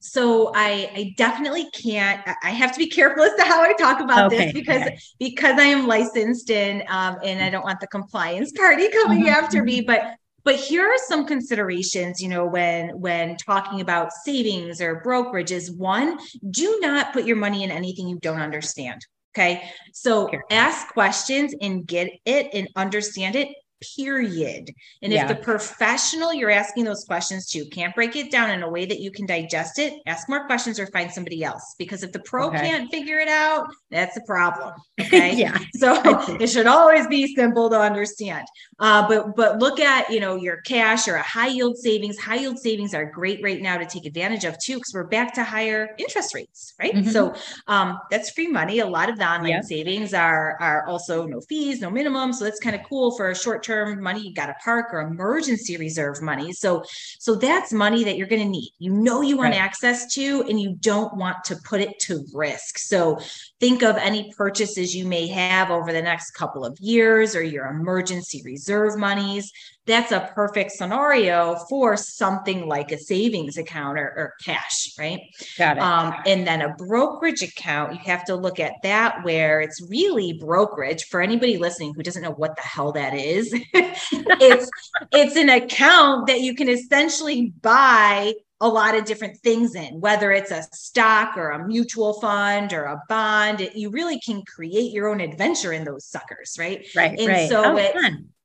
So 0.00 0.52
I, 0.54 0.90
I 0.94 1.14
definitely 1.16 1.70
can't 1.70 2.20
i 2.42 2.50
have 2.50 2.72
to 2.72 2.78
be 2.78 2.88
careful 2.88 3.22
as 3.24 3.34
to 3.34 3.44
how 3.44 3.62
i 3.62 3.72
talk 3.72 4.00
about 4.00 4.32
okay, 4.32 4.46
this 4.46 4.52
because 4.52 4.82
okay. 4.82 4.98
because 5.18 5.58
i 5.58 5.64
am 5.64 5.86
licensed 5.86 6.50
and 6.50 6.82
um, 6.88 7.18
and 7.24 7.42
i 7.42 7.50
don't 7.50 7.64
want 7.64 7.80
the 7.80 7.86
compliance 7.88 8.52
party 8.52 8.88
coming 8.90 9.20
mm-hmm. 9.20 9.28
after 9.28 9.62
me 9.62 9.78
mm-hmm. 9.78 9.86
but 9.86 10.16
but 10.42 10.56
here 10.56 10.86
are 10.86 10.98
some 11.06 11.26
considerations 11.26 12.22
you 12.22 12.28
know 12.28 12.46
when 12.46 12.88
when 13.00 13.36
talking 13.36 13.80
about 13.80 14.12
savings 14.12 14.80
or 14.80 15.02
brokerages 15.02 15.76
one 15.76 16.18
do 16.50 16.78
not 16.80 17.12
put 17.12 17.24
your 17.24 17.36
money 17.36 17.64
in 17.64 17.70
anything 17.70 18.08
you 18.08 18.18
don't 18.20 18.40
understand 18.40 19.04
okay 19.34 19.70
so 19.92 20.30
ask 20.50 20.88
questions 20.92 21.54
and 21.60 21.86
get 21.86 22.10
it 22.24 22.48
and 22.52 22.68
understand 22.76 23.36
it 23.36 23.48
period. 23.80 24.70
And 25.02 25.12
yeah. 25.12 25.22
if 25.22 25.28
the 25.28 25.42
professional 25.42 26.32
you're 26.32 26.50
asking 26.50 26.84
those 26.84 27.04
questions 27.04 27.46
to 27.50 27.64
can't 27.66 27.94
break 27.94 28.16
it 28.16 28.30
down 28.30 28.50
in 28.50 28.62
a 28.62 28.68
way 28.68 28.86
that 28.86 29.00
you 29.00 29.10
can 29.10 29.26
digest 29.26 29.78
it, 29.78 29.94
ask 30.06 30.28
more 30.28 30.46
questions 30.46 30.78
or 30.78 30.86
find 30.88 31.10
somebody 31.10 31.42
else. 31.42 31.74
Because 31.78 32.02
if 32.02 32.12
the 32.12 32.20
pro 32.20 32.48
okay. 32.48 32.58
can't 32.58 32.90
figure 32.90 33.18
it 33.18 33.28
out, 33.28 33.66
that's 33.90 34.16
a 34.16 34.22
problem. 34.26 34.74
Okay. 35.00 35.34
yeah. 35.36 35.56
So 35.74 36.00
it 36.40 36.48
should 36.48 36.66
always 36.66 37.06
be 37.06 37.34
simple 37.34 37.70
to 37.70 37.78
understand. 37.80 38.46
Uh, 38.78 39.06
but 39.08 39.36
but 39.36 39.58
look 39.58 39.80
at 39.80 40.10
you 40.10 40.20
know 40.20 40.36
your 40.36 40.58
cash 40.62 41.08
or 41.08 41.16
a 41.16 41.22
high 41.22 41.48
yield 41.48 41.76
savings. 41.76 42.18
High 42.18 42.36
yield 42.36 42.58
savings 42.58 42.94
are 42.94 43.04
great 43.04 43.42
right 43.42 43.60
now 43.60 43.76
to 43.78 43.86
take 43.86 44.06
advantage 44.06 44.44
of 44.44 44.58
too, 44.58 44.74
because 44.74 44.92
we're 44.94 45.04
back 45.04 45.34
to 45.34 45.44
higher 45.44 45.94
interest 45.98 46.34
rates, 46.34 46.74
right? 46.80 46.94
Mm-hmm. 46.94 47.10
So 47.10 47.34
um, 47.66 47.98
that's 48.10 48.30
free 48.30 48.48
money. 48.48 48.80
A 48.80 48.86
lot 48.86 49.08
of 49.08 49.18
the 49.18 49.26
online 49.26 49.52
yep. 49.52 49.64
savings 49.64 50.14
are 50.14 50.56
are 50.60 50.86
also 50.86 51.26
no 51.26 51.40
fees, 51.40 51.80
no 51.80 51.90
minimum. 51.90 52.32
So 52.32 52.44
that's 52.44 52.60
kind 52.60 52.76
of 52.76 52.82
cool 52.88 53.16
for 53.16 53.30
a 53.30 53.34
short 53.34 53.62
term 53.62 53.69
term 53.70 54.02
money 54.02 54.20
you 54.20 54.34
got 54.34 54.46
to 54.46 54.54
park 54.64 54.86
or 54.92 55.00
emergency 55.00 55.76
reserve 55.76 56.20
money. 56.20 56.52
So 56.52 56.82
so 57.18 57.34
that's 57.36 57.72
money 57.72 58.04
that 58.04 58.16
you're 58.16 58.26
going 58.26 58.42
to 58.42 58.48
need. 58.48 58.70
You 58.78 58.92
know 58.92 59.20
you 59.22 59.36
want 59.36 59.52
right. 59.52 59.60
access 59.60 60.12
to 60.14 60.42
and 60.48 60.60
you 60.60 60.76
don't 60.80 61.16
want 61.16 61.44
to 61.44 61.56
put 61.64 61.80
it 61.80 61.98
to 62.00 62.24
risk. 62.34 62.78
So 62.78 63.18
think 63.60 63.82
of 63.82 63.96
any 63.96 64.32
purchases 64.36 64.94
you 64.94 65.06
may 65.06 65.28
have 65.28 65.70
over 65.70 65.92
the 65.92 66.02
next 66.02 66.32
couple 66.32 66.64
of 66.64 66.78
years 66.80 67.36
or 67.36 67.42
your 67.42 67.66
emergency 67.66 68.42
reserve 68.44 68.98
monies 68.98 69.52
that's 69.86 70.12
a 70.12 70.30
perfect 70.34 70.72
scenario 70.72 71.56
for 71.68 71.96
something 71.96 72.68
like 72.68 72.92
a 72.92 72.98
savings 72.98 73.56
account 73.56 73.98
or, 73.98 74.04
or 74.16 74.34
cash, 74.44 74.92
right? 74.98 75.20
Got 75.58 75.78
it. 75.78 75.82
Um, 75.82 76.14
and 76.26 76.46
then 76.46 76.62
a 76.62 76.74
brokerage 76.74 77.42
account, 77.42 77.94
you 77.94 77.98
have 78.04 78.24
to 78.26 78.36
look 78.36 78.60
at 78.60 78.74
that 78.82 79.24
where 79.24 79.60
it's 79.60 79.80
really 79.88 80.34
brokerage. 80.34 81.04
For 81.04 81.20
anybody 81.20 81.56
listening 81.56 81.94
who 81.94 82.02
doesn't 82.02 82.22
know 82.22 82.32
what 82.32 82.56
the 82.56 82.62
hell 82.62 82.92
that 82.92 83.14
is, 83.14 83.52
it's 83.72 84.70
it's 85.12 85.36
an 85.36 85.48
account 85.48 86.26
that 86.26 86.40
you 86.40 86.54
can 86.54 86.68
essentially 86.68 87.52
buy 87.62 88.34
a 88.60 88.68
lot 88.68 88.94
of 88.94 89.06
different 89.06 89.38
things 89.38 89.74
in, 89.74 90.00
whether 90.00 90.30
it's 90.32 90.50
a 90.50 90.62
stock 90.72 91.36
or 91.36 91.50
a 91.50 91.66
mutual 91.66 92.20
fund 92.20 92.74
or 92.74 92.84
a 92.84 93.02
bond. 93.08 93.62
It, 93.62 93.74
you 93.74 93.90
really 93.90 94.20
can 94.20 94.42
create 94.44 94.92
your 94.92 95.08
own 95.08 95.20
adventure 95.20 95.72
in 95.72 95.84
those 95.84 96.04
suckers, 96.04 96.56
right? 96.58 96.86
Right. 96.94 97.18
And 97.18 97.28
right. 97.28 97.48
so 97.48 97.64
oh, 97.64 97.76
it, 97.78 97.96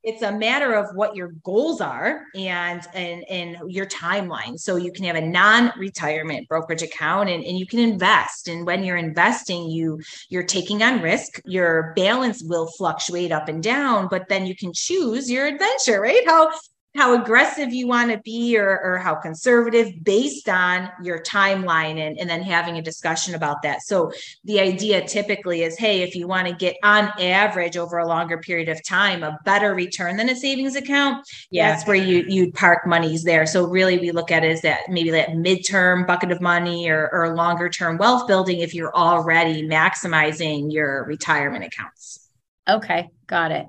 it's 0.05 0.21
a 0.21 0.31
matter 0.31 0.73
of 0.73 0.95
what 0.95 1.15
your 1.15 1.29
goals 1.43 1.81
are 1.81 2.21
and 2.35 2.87
and 2.93 3.23
and 3.29 3.57
your 3.67 3.87
timeline. 3.87 4.57
So 4.59 4.75
you 4.75 4.91
can 4.91 5.03
have 5.05 5.15
a 5.15 5.21
non-retirement 5.21 6.47
brokerage 6.47 6.83
account 6.83 7.29
and, 7.29 7.43
and 7.43 7.57
you 7.57 7.65
can 7.65 7.79
invest. 7.79 8.47
And 8.47 8.65
when 8.65 8.83
you're 8.83 8.97
investing 8.97 9.69
you 9.69 9.99
you're 10.29 10.43
taking 10.43 10.83
on 10.83 11.01
risk. 11.01 11.41
Your 11.45 11.93
balance 11.95 12.43
will 12.43 12.67
fluctuate 12.77 13.31
up 13.31 13.49
and 13.49 13.61
down 13.61 14.07
but 14.09 14.29
then 14.29 14.45
you 14.45 14.55
can 14.55 14.71
choose 14.73 15.29
your 15.29 15.47
adventure 15.47 15.99
right? 15.99 16.23
How 16.27 16.51
how 16.95 17.21
aggressive 17.21 17.73
you 17.73 17.87
want 17.87 18.09
to 18.09 18.17
be 18.19 18.57
or, 18.57 18.79
or 18.81 18.97
how 18.97 19.13
conservative 19.15 19.91
based 20.03 20.47
on 20.47 20.89
your 21.03 21.21
timeline 21.21 21.99
and, 21.99 22.17
and 22.17 22.29
then 22.29 22.41
having 22.41 22.77
a 22.77 22.81
discussion 22.81 23.35
about 23.35 23.61
that. 23.61 23.81
So 23.81 24.13
the 24.45 24.61
idea 24.61 25.05
typically 25.05 25.63
is, 25.63 25.77
hey, 25.77 26.03
if 26.03 26.15
you 26.15 26.25
want 26.25 26.47
to 26.47 26.55
get 26.55 26.77
on 26.83 27.11
average 27.19 27.75
over 27.75 27.97
a 27.97 28.07
longer 28.07 28.37
period 28.37 28.69
of 28.69 28.81
time, 28.83 29.23
a 29.23 29.37
better 29.43 29.75
return 29.75 30.15
than 30.15 30.29
a 30.29 30.35
savings 30.35 30.77
account, 30.77 31.27
yeah. 31.51 31.71
that's 31.71 31.85
where 31.85 31.97
you 31.97 32.23
you'd 32.27 32.53
park 32.53 32.87
monies 32.87 33.23
there. 33.23 33.45
So 33.45 33.65
really 33.65 33.97
we 33.97 34.11
look 34.11 34.31
at 34.31 34.45
it 34.45 34.51
as 34.51 34.61
that 34.61 34.89
maybe 34.89 35.11
that 35.11 35.29
midterm 35.31 36.07
bucket 36.07 36.31
of 36.31 36.39
money 36.39 36.89
or, 36.89 37.09
or 37.11 37.35
longer 37.35 37.69
term 37.69 37.97
wealth 37.97 38.25
building 38.25 38.59
if 38.59 38.73
you're 38.73 38.95
already 38.95 39.67
maximizing 39.67 40.71
your 40.71 41.03
retirement 41.05 41.65
accounts. 41.65 42.29
Okay, 42.67 43.09
got 43.27 43.51
it. 43.51 43.67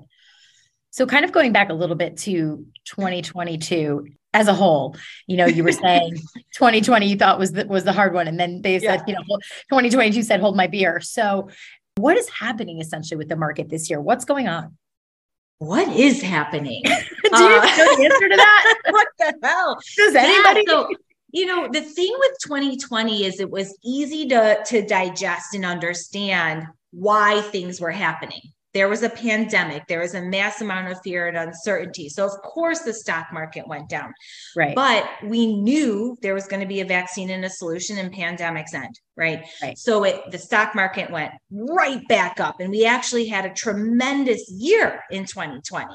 So, 0.97 1.05
kind 1.05 1.23
of 1.23 1.31
going 1.31 1.51
back 1.51 1.69
a 1.69 1.75
little 1.75 1.95
bit 1.95 2.17
to 2.21 2.65
2022 2.85 4.07
as 4.33 4.47
a 4.47 4.53
whole, 4.55 4.95
you 5.27 5.37
know, 5.37 5.45
you 5.45 5.63
were 5.63 5.71
saying 5.85 6.15
2020 6.55 7.07
you 7.07 7.15
thought 7.15 7.37
was 7.37 7.51
the, 7.51 7.67
was 7.67 7.83
the 7.83 7.93
hard 7.93 8.15
one, 8.15 8.27
and 8.27 8.39
then 8.39 8.63
they 8.63 8.79
said, 8.79 9.03
yeah. 9.05 9.13
you 9.13 9.13
know, 9.13 9.37
2022 9.69 10.23
said 10.23 10.39
hold 10.39 10.57
my 10.57 10.65
beer. 10.65 10.99
So, 10.99 11.49
what 11.97 12.17
is 12.17 12.27
happening 12.29 12.81
essentially 12.81 13.15
with 13.15 13.29
the 13.29 13.35
market 13.35 13.69
this 13.69 13.91
year? 13.91 14.01
What's 14.01 14.25
going 14.25 14.47
on? 14.47 14.75
What 15.59 15.87
is 15.95 16.19
happening? 16.19 16.81
Do 16.85 16.89
you 16.89 16.99
uh, 17.31 17.37
know 17.37 17.95
the 17.95 18.09
answer 18.11 18.29
to 18.29 18.35
that? 18.35 18.75
what 18.89 19.07
the 19.19 19.35
hell? 19.43 19.77
Does 19.97 20.15
anybody? 20.15 20.63
Yeah, 20.65 20.73
so, 20.73 20.89
you 21.31 21.45
know 21.45 21.67
the 21.71 21.81
thing 21.81 22.15
with 22.17 22.31
2020 22.43 23.23
is 23.23 23.39
it 23.39 23.51
was 23.51 23.77
easy 23.85 24.25
to 24.29 24.63
to 24.65 24.81
digest 24.83 25.53
and 25.53 25.63
understand 25.63 26.65
why 26.89 27.41
things 27.41 27.79
were 27.79 27.91
happening 27.91 28.41
there 28.77 28.87
was 28.87 29.01
a 29.01 29.09
pandemic. 29.09 29.87
There 29.87 30.01
was 30.01 30.13
a 30.13 30.21
mass 30.21 30.61
amount 30.61 30.91
of 30.91 31.01
fear 31.01 31.27
and 31.27 31.35
uncertainty. 31.35 32.09
So 32.09 32.23
of 32.27 32.33
course 32.43 32.81
the 32.81 32.93
stock 32.93 33.25
market 33.33 33.67
went 33.67 33.89
down. 33.89 34.13
Right. 34.55 34.75
But 34.75 35.09
we 35.23 35.55
knew 35.59 36.15
there 36.21 36.35
was 36.35 36.45
going 36.45 36.59
to 36.59 36.67
be 36.67 36.81
a 36.81 36.85
vaccine 36.85 37.31
and 37.31 37.43
a 37.43 37.49
solution 37.49 37.97
and 37.97 38.13
pandemics 38.13 38.75
end 38.75 38.99
right? 39.17 39.45
right. 39.61 39.77
So 39.77 40.03
it 40.03 40.31
the 40.31 40.37
stock 40.37 40.75
market 40.75 41.11
went 41.11 41.33
right 41.51 42.07
back 42.07 42.39
up, 42.39 42.59
and 42.59 42.69
we 42.69 42.85
actually 42.85 43.27
had 43.27 43.45
a 43.45 43.53
tremendous 43.53 44.49
year 44.49 45.01
in 45.11 45.25
2020 45.25 45.87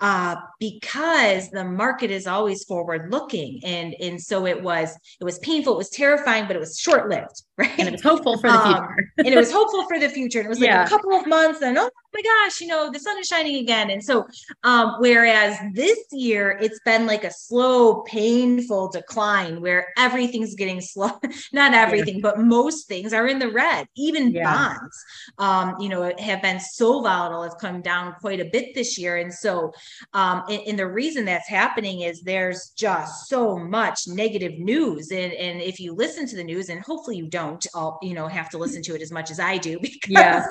uh, 0.00 0.36
because 0.58 1.50
the 1.50 1.64
market 1.64 2.10
is 2.10 2.26
always 2.26 2.64
forward 2.64 3.12
looking, 3.12 3.60
and 3.62 3.94
and 4.00 4.20
so 4.20 4.46
it 4.46 4.60
was 4.60 4.96
it 5.20 5.24
was 5.24 5.38
painful, 5.40 5.74
it 5.74 5.78
was 5.78 5.90
terrifying, 5.90 6.46
but 6.46 6.56
it 6.56 6.60
was 6.60 6.78
short 6.78 7.08
lived, 7.08 7.42
right? 7.56 7.78
And 7.78 7.88
it 7.88 7.92
was 7.92 8.02
hopeful 8.02 8.38
for 8.38 8.50
the 8.50 8.58
um, 8.58 8.64
future, 8.64 8.82
um, 8.82 8.96
and 9.18 9.28
it 9.28 9.36
was 9.36 9.52
hopeful 9.52 9.86
for 9.86 9.98
the 9.98 10.08
future. 10.08 10.40
And 10.40 10.46
it 10.46 10.50
was 10.50 10.60
like 10.60 10.68
yeah. 10.68 10.84
a 10.84 10.88
couple 10.88 11.12
of 11.12 11.26
months, 11.26 11.62
and 11.62 11.78
oh 11.78 11.90
my 12.14 12.22
gosh, 12.22 12.60
you 12.60 12.66
know 12.66 12.90
the 12.90 12.98
sun 12.98 13.18
is 13.18 13.26
shining 13.26 13.56
again, 13.56 13.90
and 13.90 14.02
so 14.02 14.26
um, 14.64 14.96
whereas 14.98 15.56
this 15.74 15.98
year 16.10 16.58
it's 16.60 16.80
been 16.84 17.06
like 17.06 17.24
a 17.24 17.30
slow, 17.30 18.02
painful 18.02 18.90
decline 18.90 19.60
where 19.60 19.88
everything's 19.96 20.54
getting 20.54 20.80
slow, 20.92 21.10
not 21.52 21.74
everything, 21.74 22.16
yeah. 22.16 22.22
but 22.22 22.40
most 22.40 22.72
most 22.72 22.88
things 22.88 23.12
are 23.12 23.26
in 23.26 23.38
the 23.38 23.50
red 23.50 23.86
even 23.96 24.32
yeah. 24.32 24.44
bonds 24.44 25.04
um, 25.38 25.74
you 25.80 25.88
know 25.88 26.12
have 26.18 26.40
been 26.42 26.60
so 26.60 27.02
volatile 27.02 27.42
have 27.42 27.58
come 27.60 27.82
down 27.82 28.14
quite 28.20 28.40
a 28.40 28.48
bit 28.52 28.74
this 28.74 28.98
year 28.98 29.16
and 29.18 29.32
so 29.32 29.72
um, 30.14 30.42
and, 30.48 30.62
and, 30.66 30.78
the 30.78 30.86
reason 30.86 31.24
that's 31.24 31.48
happening 31.48 32.00
is 32.00 32.22
there's 32.22 32.72
just 32.76 33.28
so 33.28 33.58
much 33.58 34.08
negative 34.08 34.58
news 34.58 35.10
and 35.10 35.32
and 35.32 35.60
if 35.60 35.78
you 35.78 35.92
listen 35.92 36.26
to 36.26 36.36
the 36.36 36.44
news 36.44 36.68
and 36.68 36.80
hopefully 36.80 37.16
you 37.16 37.28
don't 37.28 37.51
all 37.74 37.98
you 38.02 38.14
know 38.14 38.26
have 38.26 38.50
to 38.50 38.58
listen 38.58 38.82
to 38.82 38.94
it 38.94 39.02
as 39.02 39.12
much 39.12 39.30
as 39.30 39.40
i 39.40 39.56
do 39.56 39.78
because 39.82 40.06
yeah. 40.08 40.44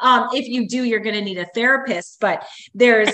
um, 0.00 0.28
if 0.32 0.46
you 0.46 0.68
do 0.68 0.84
you're 0.84 1.00
going 1.00 1.14
to 1.14 1.22
need 1.22 1.38
a 1.38 1.46
therapist 1.54 2.18
but 2.20 2.46
there's 2.74 3.10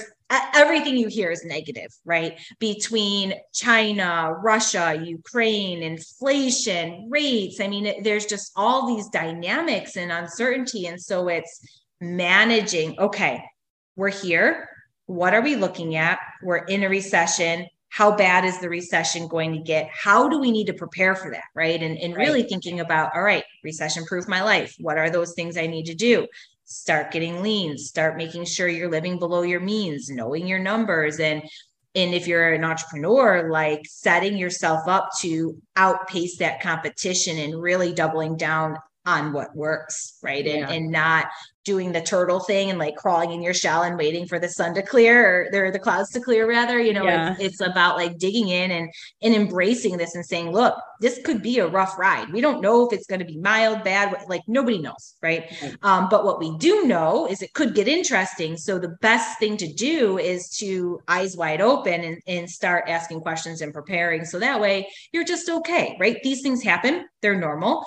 everything 0.54 0.96
you 0.96 1.08
hear 1.08 1.30
is 1.30 1.44
negative, 1.44 1.94
right? 2.04 2.38
Between 2.58 3.34
China, 3.52 4.34
Russia, 4.42 5.00
Ukraine, 5.02 5.82
inflation, 5.82 7.08
rates. 7.10 7.60
I 7.60 7.68
mean, 7.68 8.02
there's 8.02 8.26
just 8.26 8.52
all 8.56 8.86
these 8.86 9.08
dynamics 9.08 9.96
and 9.96 10.10
uncertainty. 10.10 10.86
And 10.86 11.00
so 11.00 11.28
it's 11.28 11.60
managing, 12.00 12.98
okay, 12.98 13.42
we're 13.96 14.10
here. 14.10 14.68
What 15.06 15.34
are 15.34 15.42
we 15.42 15.56
looking 15.56 15.96
at? 15.96 16.18
We're 16.42 16.64
in 16.64 16.82
a 16.82 16.88
recession. 16.88 17.66
How 17.94 18.16
bad 18.16 18.44
is 18.44 18.58
the 18.58 18.68
recession 18.68 19.28
going 19.28 19.52
to 19.52 19.60
get? 19.60 19.88
How 19.92 20.28
do 20.28 20.40
we 20.40 20.50
need 20.50 20.66
to 20.66 20.72
prepare 20.72 21.14
for 21.14 21.30
that? 21.30 21.44
Right. 21.54 21.80
And, 21.80 21.96
and 21.96 22.16
really 22.16 22.40
right. 22.40 22.48
thinking 22.48 22.80
about, 22.80 23.14
all 23.14 23.22
right, 23.22 23.44
recession 23.62 24.04
proof 24.04 24.26
my 24.26 24.42
life. 24.42 24.74
What 24.80 24.98
are 24.98 25.10
those 25.10 25.34
things 25.34 25.56
I 25.56 25.68
need 25.68 25.86
to 25.86 25.94
do? 25.94 26.26
start 26.66 27.12
getting 27.12 27.42
lean 27.42 27.76
start 27.76 28.16
making 28.16 28.42
sure 28.42 28.66
you're 28.66 28.90
living 28.90 29.18
below 29.18 29.42
your 29.42 29.60
means 29.60 30.08
knowing 30.08 30.46
your 30.46 30.58
numbers 30.58 31.20
and 31.20 31.42
and 31.94 32.14
if 32.14 32.26
you're 32.26 32.54
an 32.54 32.64
entrepreneur 32.64 33.50
like 33.50 33.82
setting 33.86 34.38
yourself 34.38 34.88
up 34.88 35.10
to 35.20 35.60
outpace 35.76 36.38
that 36.38 36.62
competition 36.62 37.38
and 37.38 37.60
really 37.60 37.92
doubling 37.92 38.34
down 38.34 38.78
on 39.06 39.32
what 39.32 39.54
works, 39.54 40.18
right? 40.22 40.44
Yeah. 40.44 40.54
And, 40.54 40.70
and 40.70 40.90
not 40.90 41.26
doing 41.64 41.92
the 41.92 42.00
turtle 42.02 42.40
thing 42.40 42.68
and 42.68 42.78
like 42.78 42.94
crawling 42.96 43.32
in 43.32 43.42
your 43.42 43.54
shell 43.54 43.82
and 43.84 43.96
waiting 43.96 44.26
for 44.26 44.38
the 44.38 44.48
sun 44.48 44.74
to 44.74 44.82
clear 44.82 45.46
or 45.46 45.48
there 45.50 45.70
the 45.70 45.78
clouds 45.78 46.10
to 46.10 46.20
clear 46.20 46.46
rather 46.46 46.78
you 46.78 46.92
know 46.92 47.04
Yeah. 47.04 47.32
it's, 47.32 47.40
it's 47.40 47.60
about 47.62 47.96
like 47.96 48.18
digging 48.18 48.48
in 48.48 48.70
and 48.70 48.90
and 49.22 49.34
embracing 49.34 49.96
this 49.96 50.14
and 50.14 50.24
saying 50.26 50.52
look 50.52 50.74
this 51.00 51.20
could 51.24 51.42
be 51.42 51.58
a 51.60 51.66
rough 51.66 51.98
ride 51.98 52.30
we 52.34 52.42
don't 52.42 52.60
know 52.60 52.86
if 52.86 52.92
it's 52.92 53.06
going 53.06 53.20
to 53.20 53.24
be 53.24 53.38
mild 53.38 53.82
bad 53.82 54.14
like 54.28 54.42
nobody 54.46 54.78
knows 54.78 55.14
right 55.22 55.50
Right. 55.62 55.74
um, 55.82 56.08
but 56.10 56.26
what 56.26 56.38
we 56.38 56.54
do 56.58 56.84
know 56.84 57.26
is 57.26 57.40
it 57.40 57.54
could 57.54 57.74
get 57.74 57.88
interesting 57.88 58.58
so 58.58 58.78
the 58.78 58.96
best 59.00 59.38
thing 59.38 59.56
to 59.56 59.72
do 59.72 60.18
is 60.18 60.50
to 60.58 61.00
eyes 61.08 61.34
wide 61.34 61.62
open 61.62 62.04
and, 62.04 62.20
and 62.26 62.50
start 62.50 62.84
asking 62.88 63.20
questions 63.22 63.62
and 63.62 63.72
preparing 63.72 64.26
so 64.26 64.38
that 64.38 64.60
way 64.60 64.86
you're 65.12 65.24
just 65.24 65.48
okay 65.48 65.96
right 65.98 66.18
these 66.22 66.42
things 66.42 66.62
happen 66.62 67.06
they're 67.22 67.40
normal 67.40 67.86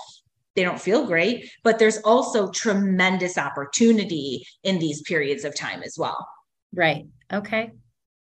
they 0.57 0.63
don't 0.63 0.81
feel 0.81 1.05
great, 1.05 1.49
but 1.63 1.77
there's 1.77 1.99
also 1.99 2.49
tremendous 2.49 3.37
opportunity 3.37 4.43
in 4.63 4.79
these 4.79 5.03
periods 5.03 5.45
of 5.45 5.55
time 5.55 5.83
as 5.83 5.97
well. 5.99 6.27
Right. 6.73 7.05
Okay. 7.31 7.71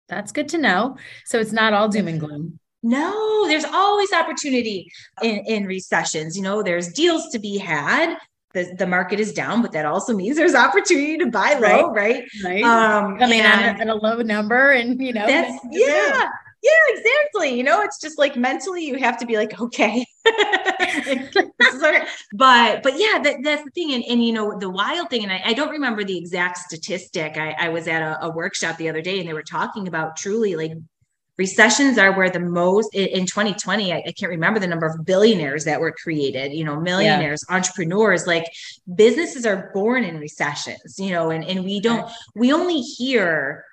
That's 0.09 0.33
good 0.33 0.49
to 0.49 0.59
know. 0.59 0.97
So 1.27 1.39
it's 1.39 1.53
not 1.53 1.75
all 1.75 1.89
doom 1.89 2.09
and 2.09 2.19
gloom. 2.19 2.59
No, 2.83 3.47
there's 3.47 3.65
always 3.65 4.11
opportunity 4.13 4.91
in, 5.23 5.37
in 5.47 5.67
recessions. 5.67 6.35
You 6.37 6.43
know, 6.43 6.63
there's 6.63 6.93
deals 6.95 7.29
to 7.33 7.39
be 7.39 7.59
had. 7.59 8.17
The, 8.55 8.75
the 8.79 8.87
market 8.87 9.21
is 9.21 9.33
down, 9.33 9.63
but 9.63 9.73
that 9.73 9.85
also 9.85 10.15
means 10.15 10.37
there's 10.37 10.55
opportunity 10.55 11.19
to 11.19 11.27
buy 11.27 11.55
low, 11.55 11.91
right? 11.93 12.25
Right. 12.45 12.63
Um, 12.63 13.19
Coming 13.19 13.41
in 13.41 13.45
and- 13.45 13.81
at 13.83 13.89
a 13.89 13.95
low 13.95 14.23
number 14.23 14.71
and, 14.71 15.01
you 15.01 15.13
know, 15.13 15.27
that's 15.27 15.61
then 15.63 15.73
you 15.73 15.87
never 15.89 16.09
know. 16.09 16.15
yeah 16.23 16.29
yeah 16.65 16.99
exactly. 16.99 17.57
You 17.57 17.63
know 17.63 17.83
it's 17.83 18.01
just 18.01 18.19
like 18.19 18.37
mentally 18.37 18.85
you 18.85 18.99
have 18.99 19.19
to 19.19 19.27
be 19.27 19.37
like 19.37 19.61
okay. 19.61 20.05
This 20.95 21.75
is 21.75 21.83
okay. 21.83 22.05
but 22.35 22.83
but 22.83 22.95
yeah 22.99 23.21
that, 23.23 23.37
that's 23.43 23.63
the 23.65 23.71
thing 23.71 23.93
and, 23.93 24.05
and 24.05 24.25
you 24.25 24.33
know 24.33 24.59
the 24.59 24.71
wild 24.71 25.11
thing 25.11 25.23
and 25.23 25.33
I, 25.33 25.43
I 25.47 25.53
don't 25.53 25.71
remember 25.71 26.05
the 26.05 26.17
exact 26.17 26.59
statistic. 26.59 27.37
I, 27.37 27.55
I 27.59 27.69
was 27.69 27.87
at 27.89 28.03
a, 28.03 28.25
a 28.25 28.31
workshop 28.31 28.79
the 28.79 28.89
other 28.89 29.03
day 29.03 29.21
and 29.21 29.29
they 29.29 29.35
were 29.35 29.43
talking 29.43 29.87
about 29.87 30.17
truly 30.17 30.57
like 30.57 30.73
recessions 31.37 31.99
are 31.99 32.13
where 32.13 32.31
the 32.31 32.41
most 32.41 32.95
in, 32.95 33.09
in 33.09 33.27
2020 33.27 33.93
I, 33.93 34.03
I 34.07 34.13
can't 34.13 34.31
remember 34.31 34.61
the 34.61 34.67
number 34.67 34.87
of 34.87 35.05
billionaires 35.05 35.65
that 35.65 35.81
were 35.81 35.93
created 35.93 36.53
you 36.53 36.65
know 36.65 36.81
millionaires 36.81 37.45
entrepreneurs 37.51 38.27
like 38.27 38.45
businesses 38.95 39.45
are 39.45 39.71
born 39.75 40.05
in 40.05 40.19
recessions 40.19 40.99
you 40.99 41.11
know 41.11 41.31
and 41.31 41.45
and 41.45 41.65
we 41.65 41.81
don't 41.81 42.11
we 42.35 42.53
only 42.53 42.81
hear 42.81 43.65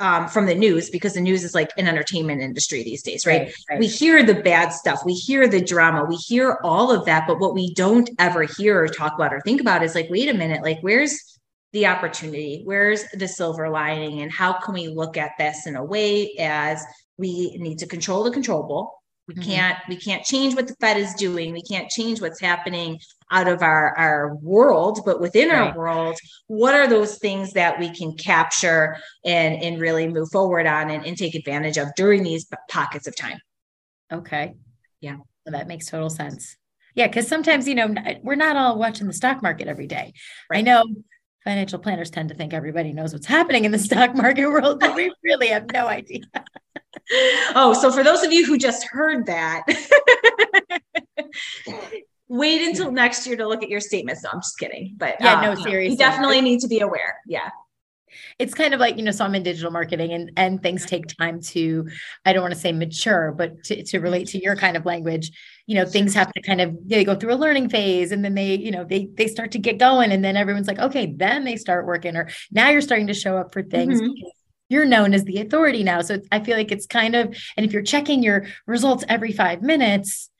um, 0.00 0.28
from 0.28 0.46
the 0.46 0.54
news 0.54 0.90
because 0.90 1.14
the 1.14 1.20
news 1.20 1.44
is 1.44 1.54
like 1.54 1.70
an 1.76 1.86
entertainment 1.86 2.40
industry 2.40 2.82
these 2.82 3.02
days, 3.02 3.26
right? 3.26 3.52
right. 3.70 3.78
We 3.78 3.86
hear 3.86 4.22
the 4.24 4.34
bad 4.34 4.70
stuff, 4.70 5.00
we 5.04 5.14
hear 5.14 5.46
the 5.46 5.62
drama, 5.62 6.04
we 6.04 6.16
hear 6.16 6.58
all 6.64 6.90
of 6.90 7.04
that. 7.04 7.26
But 7.26 7.38
what 7.38 7.54
we 7.54 7.72
don't 7.74 8.10
ever 8.18 8.42
hear 8.42 8.82
or 8.82 8.88
talk 8.88 9.14
about 9.14 9.32
or 9.32 9.40
think 9.42 9.60
about 9.60 9.82
is 9.82 9.94
like, 9.94 10.08
wait 10.10 10.28
a 10.28 10.34
minute, 10.34 10.62
like, 10.62 10.78
where's 10.80 11.38
the 11.72 11.86
opportunity? 11.86 12.62
Where's 12.64 13.04
the 13.12 13.28
silver 13.28 13.68
lining? 13.68 14.20
And 14.22 14.32
how 14.32 14.52
can 14.54 14.74
we 14.74 14.88
look 14.88 15.16
at 15.16 15.32
this 15.38 15.66
in 15.66 15.76
a 15.76 15.84
way 15.84 16.32
as 16.38 16.84
we 17.18 17.56
need 17.58 17.78
to 17.80 17.86
control 17.86 18.24
the 18.24 18.30
controllable? 18.30 18.92
We 19.26 19.34
Mhm. 19.36 19.42
can't 19.44 19.78
we 19.88 19.96
can't 19.96 20.22
change 20.24 20.54
what 20.54 20.68
the 20.68 20.74
Fed 20.80 20.98
is 20.98 21.14
doing. 21.14 21.52
We 21.52 21.62
can't 21.62 21.88
change 21.88 22.20
what's 22.20 22.40
happening 22.40 23.00
out 23.30 23.48
of 23.48 23.62
our 23.62 23.96
our 23.96 24.34
world, 24.36 25.00
but 25.06 25.20
within 25.20 25.48
Right. 25.48 25.70
our 25.70 25.74
world, 25.76 26.18
what 26.46 26.74
are 26.74 26.86
those 26.86 27.18
things 27.18 27.52
that 27.54 27.78
we 27.78 27.88
can 27.90 28.16
capture 28.16 28.96
and 29.24 29.62
and 29.62 29.80
really 29.80 30.06
move 30.08 30.28
forward 30.30 30.66
on 30.66 30.90
and, 30.90 31.06
and 31.06 31.16
take 31.16 31.34
advantage 31.34 31.78
of 31.78 31.88
during 31.96 32.22
these 32.22 32.46
pockets 32.68 33.06
of 33.06 33.16
time? 33.16 33.38
Okay. 34.12 34.54
Yeah. 35.00 35.16
Well, 35.16 35.52
that 35.52 35.68
makes 35.68 35.86
total 35.86 36.10
sense. 36.10 36.56
Yeah. 36.94 37.08
Cause 37.08 37.26
sometimes, 37.26 37.66
you 37.66 37.74
know, 37.74 37.92
we're 38.22 38.34
not 38.34 38.56
all 38.56 38.78
watching 38.78 39.06
the 39.06 39.12
stock 39.14 39.42
market 39.42 39.68
every 39.68 39.86
day. 39.86 40.12
I 40.50 40.56
Right. 40.56 40.64
know 40.64 40.84
financial 41.44 41.78
planners 41.78 42.10
tend 42.10 42.28
to 42.28 42.34
think 42.34 42.52
everybody 42.54 42.92
knows 42.92 43.12
what's 43.12 43.26
happening 43.26 43.64
in 43.64 43.72
the 43.72 43.78
stock 43.78 44.14
market 44.14 44.46
world, 44.46 44.80
but 44.80 44.94
we 44.94 45.12
really 45.24 45.48
have 45.48 45.70
no 45.72 45.86
idea. 45.88 46.20
Oh, 47.54 47.72
so 47.80 47.90
for 47.90 48.02
those 48.02 48.22
of 48.22 48.32
you 48.32 48.44
who 48.46 48.58
just 48.58 48.84
heard 48.86 49.26
that, 49.26 49.62
wait 52.28 52.66
until 52.66 52.90
next 52.90 53.26
year 53.26 53.36
to 53.36 53.46
look 53.46 53.62
at 53.62 53.68
your 53.68 53.80
statements. 53.80 54.22
No, 54.24 54.30
I'm 54.32 54.40
just 54.40 54.58
kidding. 54.58 54.94
But 54.96 55.16
Yeah, 55.20 55.38
uh, 55.38 55.42
no, 55.42 55.50
you 55.50 55.56
seriously. 55.62 55.92
you 55.92 55.96
definitely 55.98 56.40
need 56.40 56.60
to 56.60 56.68
be 56.68 56.80
aware. 56.80 57.18
Yeah. 57.26 57.50
It's 58.38 58.54
kind 58.54 58.74
of 58.74 58.80
like, 58.80 58.96
you 58.96 59.02
know, 59.02 59.10
so 59.10 59.24
I'm 59.24 59.34
in 59.34 59.42
digital 59.42 59.70
marketing 59.72 60.12
and, 60.12 60.30
and 60.36 60.62
things 60.62 60.86
take 60.86 61.04
time 61.18 61.40
to, 61.42 61.88
I 62.24 62.32
don't 62.32 62.42
want 62.42 62.54
to 62.54 62.60
say 62.60 62.70
mature, 62.72 63.32
but 63.36 63.62
to, 63.64 63.82
to 63.84 63.98
relate 63.98 64.28
to 64.28 64.42
your 64.42 64.54
kind 64.56 64.76
of 64.76 64.86
language, 64.86 65.32
you 65.66 65.74
know, 65.74 65.84
things 65.84 66.14
have 66.14 66.32
to 66.32 66.40
kind 66.42 66.60
of, 66.60 66.76
they 66.86 67.04
go 67.04 67.16
through 67.16 67.34
a 67.34 67.36
learning 67.36 67.68
phase 67.70 68.12
and 68.12 68.24
then 68.24 68.34
they, 68.34 68.54
you 68.56 68.70
know, 68.70 68.84
they, 68.84 69.08
they 69.14 69.26
start 69.26 69.50
to 69.52 69.58
get 69.58 69.78
going 69.78 70.12
and 70.12 70.24
then 70.24 70.36
everyone's 70.36 70.68
like, 70.68 70.78
okay, 70.78 71.12
then 71.16 71.44
they 71.44 71.56
start 71.56 71.86
working 71.86 72.16
or 72.16 72.28
now 72.52 72.70
you're 72.70 72.80
starting 72.80 73.08
to 73.08 73.14
show 73.14 73.36
up 73.36 73.52
for 73.52 73.62
things. 73.64 74.00
Mhm. 74.00 74.10
You're 74.68 74.84
known 74.84 75.14
as 75.14 75.24
the 75.24 75.38
authority 75.40 75.82
now. 75.82 76.00
So 76.00 76.20
I 76.32 76.40
feel 76.40 76.56
like 76.56 76.72
it's 76.72 76.86
kind 76.86 77.14
of, 77.14 77.36
and 77.56 77.66
if 77.66 77.72
you're 77.72 77.82
checking 77.82 78.22
your 78.22 78.46
results 78.66 79.04
every 79.08 79.32
five 79.32 79.62
minutes, 79.62 80.30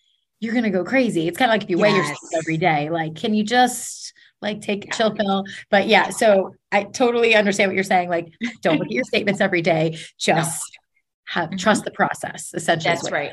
you're 0.40 0.52
going 0.52 0.64
to 0.64 0.70
go 0.70 0.84
crazy. 0.84 1.28
It's 1.28 1.38
kind 1.38 1.50
of 1.50 1.54
like 1.54 1.62
if 1.64 1.70
you 1.70 1.78
weigh 1.78 1.90
Yes. 1.90 2.08
yourself 2.08 2.30
every 2.42 2.58
day, 2.58 2.90
like, 2.90 3.14
can 3.16 3.34
you 3.34 3.44
just 3.44 4.12
like 4.42 4.60
take 4.60 4.86
a 4.86 4.96
chill 4.96 5.14
pill? 5.14 5.44
But 5.70 5.86
yeah, 5.88 6.10
so 6.10 6.54
I 6.72 6.84
totally 6.84 7.34
understand 7.34 7.70
what 7.70 7.74
you're 7.74 7.84
saying. 7.84 8.08
Like, 8.10 8.28
don't 8.60 8.78
look 8.78 8.88
at 8.88 8.92
your 8.92 9.04
statements 9.12 9.40
every 9.40 9.62
day. 9.62 9.98
Just 10.18 10.76
have 11.26 11.50
Mhm. 11.50 11.58
trust 11.58 11.84
the 11.84 11.90
process. 11.90 12.52
Essentially, 12.54 12.94
That's 12.94 13.10
right. 13.10 13.32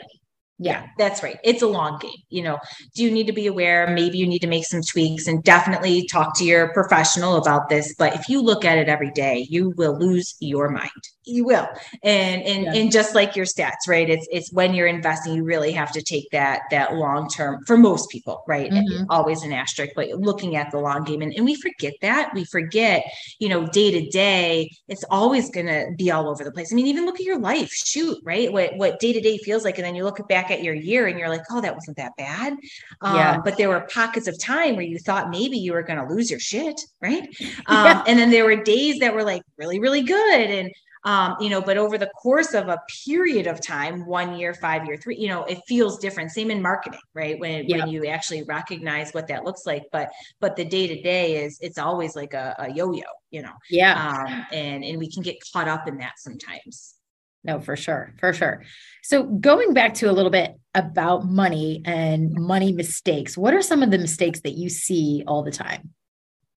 Yeah, 0.58 0.86
That's 1.00 1.24
right. 1.24 1.40
It's 1.44 1.64
a 1.64 1.68
long 1.68 1.98
game. 1.98 2.12
You 2.30 2.44
know, 2.44 2.60
do 2.94 3.04
you 3.04 3.10
need 3.10 3.26
to 3.26 3.34
be 3.34 3.48
aware? 3.48 3.88
Maybe 3.88 4.20
you 4.20 4.28
need 4.28 4.40
to 4.40 4.48
make 4.48 4.66
some 4.66 4.82
tweaks 4.84 5.26
and 5.26 5.44
definitely 5.44 6.06
talk 6.06 6.38
to 6.38 6.46
your 6.46 6.72
professional 6.74 7.38
about 7.38 7.68
this. 7.70 7.96
But 7.98 8.14
if 8.16 8.30
you 8.30 8.44
look 8.44 8.64
at 8.64 8.78
it 8.78 8.88
every 8.88 9.10
day, 9.12 9.48
you 9.50 9.74
will 9.76 9.98
lose 9.98 10.36
your 10.40 10.70
mind. 10.70 10.92
You 11.26 11.46
will. 11.46 11.68
And 12.04 12.42
and 12.42 12.64
Yeah. 12.64 12.74
and 12.74 12.92
just 12.92 13.14
like 13.14 13.36
your 13.36 13.46
stats, 13.46 13.88
right? 13.88 14.10
It's 14.10 14.28
it's 14.32 14.52
when 14.52 14.74
you're 14.74 14.88
investing, 14.88 15.36
you 15.36 15.44
really 15.44 15.72
have 15.72 15.92
to 15.92 16.02
take 16.02 16.28
that 16.32 16.62
that 16.72 16.96
long 16.96 17.30
term 17.30 17.64
for 17.68 17.78
most 17.78 18.10
people, 18.10 18.44
right? 18.48 18.72
Mhm. 18.72 19.06
Always 19.08 19.44
an 19.44 19.54
asterisk, 19.54 19.94
but 19.96 20.08
looking 20.10 20.56
at 20.56 20.72
the 20.72 20.80
long 20.80 21.04
game. 21.04 21.22
And, 21.22 21.32
and 21.34 21.46
we 21.46 21.54
forget 21.54 21.94
that. 22.02 22.34
We 22.34 22.44
forget, 22.46 23.04
you 23.40 23.50
know, 23.50 23.68
day 23.68 23.92
to 23.92 24.10
day, 24.10 24.72
it's 24.88 25.04
always 25.12 25.52
gonna 25.52 25.92
be 25.96 26.10
all 26.10 26.28
over 26.28 26.44
the 26.44 26.52
place. 26.52 26.74
I 26.74 26.76
mean, 26.76 26.88
even 26.88 27.06
look 27.06 27.20
at 27.20 27.26
your 27.26 27.40
life. 27.40 27.72
Shoot, 27.72 28.18
right? 28.24 28.52
What 28.52 28.76
what 28.78 29.00
day 29.00 29.14
to 29.14 29.22
day 29.22 29.38
feels 29.38 29.64
like, 29.64 29.78
and 29.78 29.86
then 29.86 29.94
you 29.94 30.04
look 30.04 30.28
back 30.28 30.50
at 30.50 30.64
your 30.64 30.74
year 30.74 31.06
and 31.06 31.20
you're 31.20 31.30
like, 31.30 31.44
oh, 31.52 31.62
that 31.62 31.76
wasn't 31.76 31.98
that 31.98 32.14
bad. 32.18 32.54
Um, 33.02 33.16
Yeah. 33.16 33.38
But 33.44 33.58
there 33.58 33.70
were 33.70 33.82
pockets 33.94 34.28
of 34.28 34.40
time 34.40 34.76
where 34.76 34.86
you 34.86 34.98
thought 34.98 35.30
maybe 35.30 35.58
you 35.60 35.74
were 35.74 35.84
gonna 35.84 36.08
lose 36.10 36.32
your 36.32 36.40
shit, 36.40 36.82
right? 37.00 37.28
Um, 37.68 37.86
Yeah. 37.86 38.04
and 38.08 38.18
then 38.20 38.32
there 38.32 38.44
were 38.46 38.56
days 38.56 38.98
that 39.00 39.14
were 39.14 39.24
like 39.24 39.44
really, 39.58 39.80
really 39.80 40.02
good. 40.02 40.50
And 40.50 40.72
um, 41.04 41.36
you 41.40 41.50
know, 41.50 41.62
but 41.62 41.78
over 41.78 41.98
the 41.98 42.10
course 42.22 42.54
of 42.54 42.68
a 42.68 42.80
period 43.06 43.48
of 43.48 43.60
time, 43.60 44.06
one 44.06 44.36
year, 44.38 44.54
five 44.54 44.86
year, 44.86 44.98
three, 44.98 45.18
you 45.18 45.28
know, 45.28 45.44
it 45.46 45.60
feels 45.68 45.98
different. 45.98 46.32
Same 46.32 46.52
in 46.52 46.62
marketing, 46.62 47.00
right? 47.16 47.40
When 47.40 47.66
Yeah. 47.68 47.78
when 47.78 47.88
you 47.90 48.06
actually 48.08 48.44
recognize 48.44 49.12
what 49.12 49.28
that 49.28 49.44
looks 49.44 49.66
like. 49.66 49.84
But 49.92 50.12
but 50.40 50.56
the 50.56 50.66
day 50.66 50.88
to 50.88 51.02
day 51.02 51.44
is 51.44 51.58
it's 51.62 51.78
always 51.78 52.16
like 52.16 52.34
a, 52.34 52.56
a 52.60 52.72
yo-yo, 52.72 53.04
you 53.32 53.42
know. 53.42 53.54
yeah. 53.70 53.94
Um, 54.28 54.46
and 54.52 54.84
and 54.84 55.00
we 55.00 55.10
can 55.10 55.24
get 55.24 55.38
caught 55.52 55.68
up 55.68 55.88
in 55.88 55.98
that 55.98 56.14
sometimes. 56.18 56.96
No, 57.44 57.60
for 57.60 57.76
sure, 57.76 58.14
for 58.20 58.34
sure. 58.34 58.62
So 59.02 59.24
going 59.24 59.74
back 59.74 59.96
to 59.96 60.12
a 60.12 60.14
little 60.14 60.30
bit 60.30 60.54
about 60.76 61.26
money 61.26 61.82
and 61.86 62.32
money 62.34 62.72
mistakes, 62.72 63.36
what 63.36 63.56
are 63.56 63.64
some 63.64 63.82
of 63.82 63.90
the 63.90 63.98
mistakes 63.98 64.42
that 64.42 64.54
you 64.54 64.70
see 64.70 65.24
all 65.26 65.42
the 65.42 65.52
time? 65.52 65.90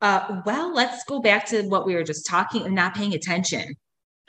Uh, 0.03 0.43
well, 0.45 0.75
let's 0.75 1.03
go 1.05 1.21
back 1.21 1.47
to 1.47 1.63
what 1.69 1.87
we 1.87 1.95
were 1.95 2.05
just 2.05 2.27
talking, 2.27 2.67
and 2.67 2.75
not 2.75 2.95
paying 2.95 3.15
attention. 3.15 3.75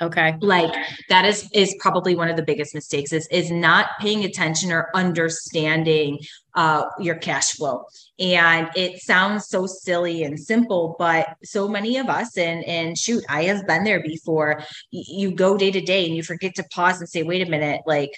Okay. 0.01 0.35
like 0.41 0.73
that 1.07 1.23
is 1.23 1.49
is 1.53 1.73
probably 1.79 2.15
one 2.15 2.27
of 2.27 2.35
the 2.35 2.43
biggest 2.43 2.75
mistakes 2.75 3.13
is 3.13 3.27
is 3.31 3.49
not 3.49 3.91
paying 4.01 4.25
attention 4.25 4.73
or 4.73 4.89
understanding 4.93 6.19
uh 6.53 6.85
your 6.99 7.15
cash 7.15 7.53
flow. 7.53 7.85
And 8.19 8.69
it 8.75 9.01
sounds 9.01 9.47
so 9.47 9.65
silly 9.65 10.23
and 10.23 10.37
simple 10.37 10.97
but 10.99 11.37
so 11.45 11.69
many 11.69 11.97
of 11.97 12.09
us 12.09 12.37
and 12.37 12.65
and 12.65 12.97
shoot 12.97 13.23
i 13.29 13.43
have 13.43 13.65
been 13.67 13.85
there 13.85 14.03
before. 14.03 14.63
You 14.91 15.31
go 15.31 15.57
day 15.57 15.71
to 15.71 15.79
day 15.79 16.05
and 16.05 16.15
you 16.15 16.23
forget 16.23 16.55
to 16.55 16.65
pause 16.73 16.99
and 16.99 17.07
say 17.07 17.23
wait 17.23 17.47
a 17.47 17.49
minute 17.49 17.81
like 17.85 18.11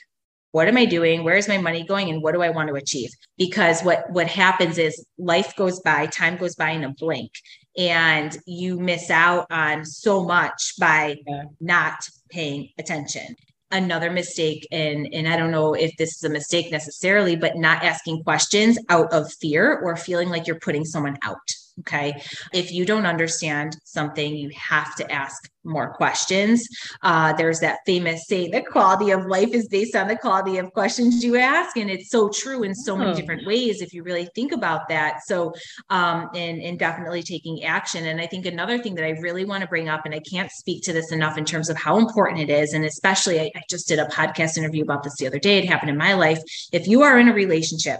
what 0.51 0.67
am 0.67 0.77
i 0.77 0.85
doing? 0.85 1.23
Where 1.23 1.35
is 1.35 1.47
my 1.47 1.59
money 1.59 1.85
going? 1.85 2.09
And 2.09 2.23
what 2.23 2.33
do 2.33 2.41
i 2.41 2.49
want 2.49 2.69
to 2.69 2.75
achieve? 2.75 3.11
Because 3.37 3.83
what 3.83 4.09
what 4.09 4.27
happens 4.27 4.79
is 4.79 5.05
life 5.19 5.55
goes 5.55 5.79
by 5.81 6.07
time 6.07 6.37
goes 6.37 6.55
by 6.55 6.71
in 6.71 6.83
a 6.83 6.89
blink 6.93 7.31
and 7.77 8.37
you 8.45 8.79
miss 8.79 9.09
out 9.09 9.45
on 9.51 9.85
so 9.85 10.23
much 10.23 10.73
by 10.79 11.17
Yeah. 11.25 11.43
not 11.59 12.09
paying 12.29 12.69
attention 12.77 13.35
another 13.71 14.09
mistake 14.09 14.67
and 14.71 15.07
and 15.13 15.27
i 15.27 15.35
don't 15.35 15.51
know 15.51 15.73
if 15.73 15.95
this 15.97 16.15
is 16.15 16.23
a 16.23 16.29
mistake 16.29 16.71
necessarily 16.71 17.35
but 17.35 17.57
not 17.57 17.83
asking 17.83 18.23
questions 18.23 18.79
out 18.89 19.11
of 19.11 19.31
fear 19.41 19.79
or 19.79 19.95
feeling 19.95 20.29
like 20.29 20.47
you're 20.47 20.59
putting 20.59 20.85
someone 20.85 21.17
out 21.23 21.37
Okay. 21.81 22.19
If 22.53 22.71
you 22.71 22.85
don't 22.85 23.05
understand 23.05 23.77
something, 23.83 24.35
you 24.35 24.49
have 24.55 24.95
to 24.95 25.11
ask 25.11 25.47
more 25.63 25.93
questions. 25.93 26.67
Uh, 27.03 27.33
there's 27.33 27.59
that 27.59 27.79
famous 27.85 28.25
saying 28.27 28.51
the 28.51 28.61
quality 28.61 29.11
of 29.11 29.25
life 29.25 29.49
is 29.53 29.67
based 29.67 29.95
on 29.95 30.07
the 30.07 30.15
quality 30.15 30.57
of 30.57 30.71
questions 30.73 31.23
you 31.23 31.35
ask. 31.37 31.77
And 31.77 31.89
it's 31.89 32.09
so 32.09 32.29
true 32.29 32.63
in 32.63 32.73
so 32.73 32.95
many 32.95 33.11
oh. 33.11 33.13
different 33.13 33.45
ways 33.45 33.81
if 33.81 33.93
you 33.93 34.01
really 34.01 34.27
think 34.33 34.53
about 34.53 34.87
that. 34.89 35.19
So, 35.25 35.53
um, 35.89 36.29
and, 36.33 36.61
and 36.61 36.79
definitely 36.79 37.21
taking 37.21 37.63
action. 37.63 38.07
And 38.07 38.19
I 38.19 38.25
think 38.25 38.45
another 38.45 38.79
thing 38.79 38.95
that 38.95 39.05
I 39.05 39.11
really 39.19 39.45
want 39.45 39.61
to 39.61 39.67
bring 39.67 39.89
up, 39.89 40.05
and 40.05 40.15
I 40.15 40.19
can't 40.19 40.49
speak 40.51 40.83
to 40.83 40.93
this 40.93 41.11
enough 41.11 41.37
in 41.37 41.45
terms 41.45 41.69
of 41.69 41.77
how 41.77 41.97
important 41.97 42.39
it 42.41 42.49
is. 42.49 42.73
And 42.73 42.85
especially, 42.85 43.39
I, 43.39 43.51
I 43.55 43.61
just 43.69 43.87
did 43.87 43.99
a 43.99 44.05
podcast 44.05 44.57
interview 44.57 44.83
about 44.83 45.03
this 45.03 45.17
the 45.17 45.27
other 45.27 45.39
day. 45.39 45.59
It 45.59 45.65
happened 45.65 45.91
in 45.91 45.97
my 45.97 46.13
life. 46.13 46.39
If 46.71 46.87
you 46.87 47.03
are 47.03 47.19
in 47.19 47.27
a 47.27 47.33
relationship, 47.33 47.99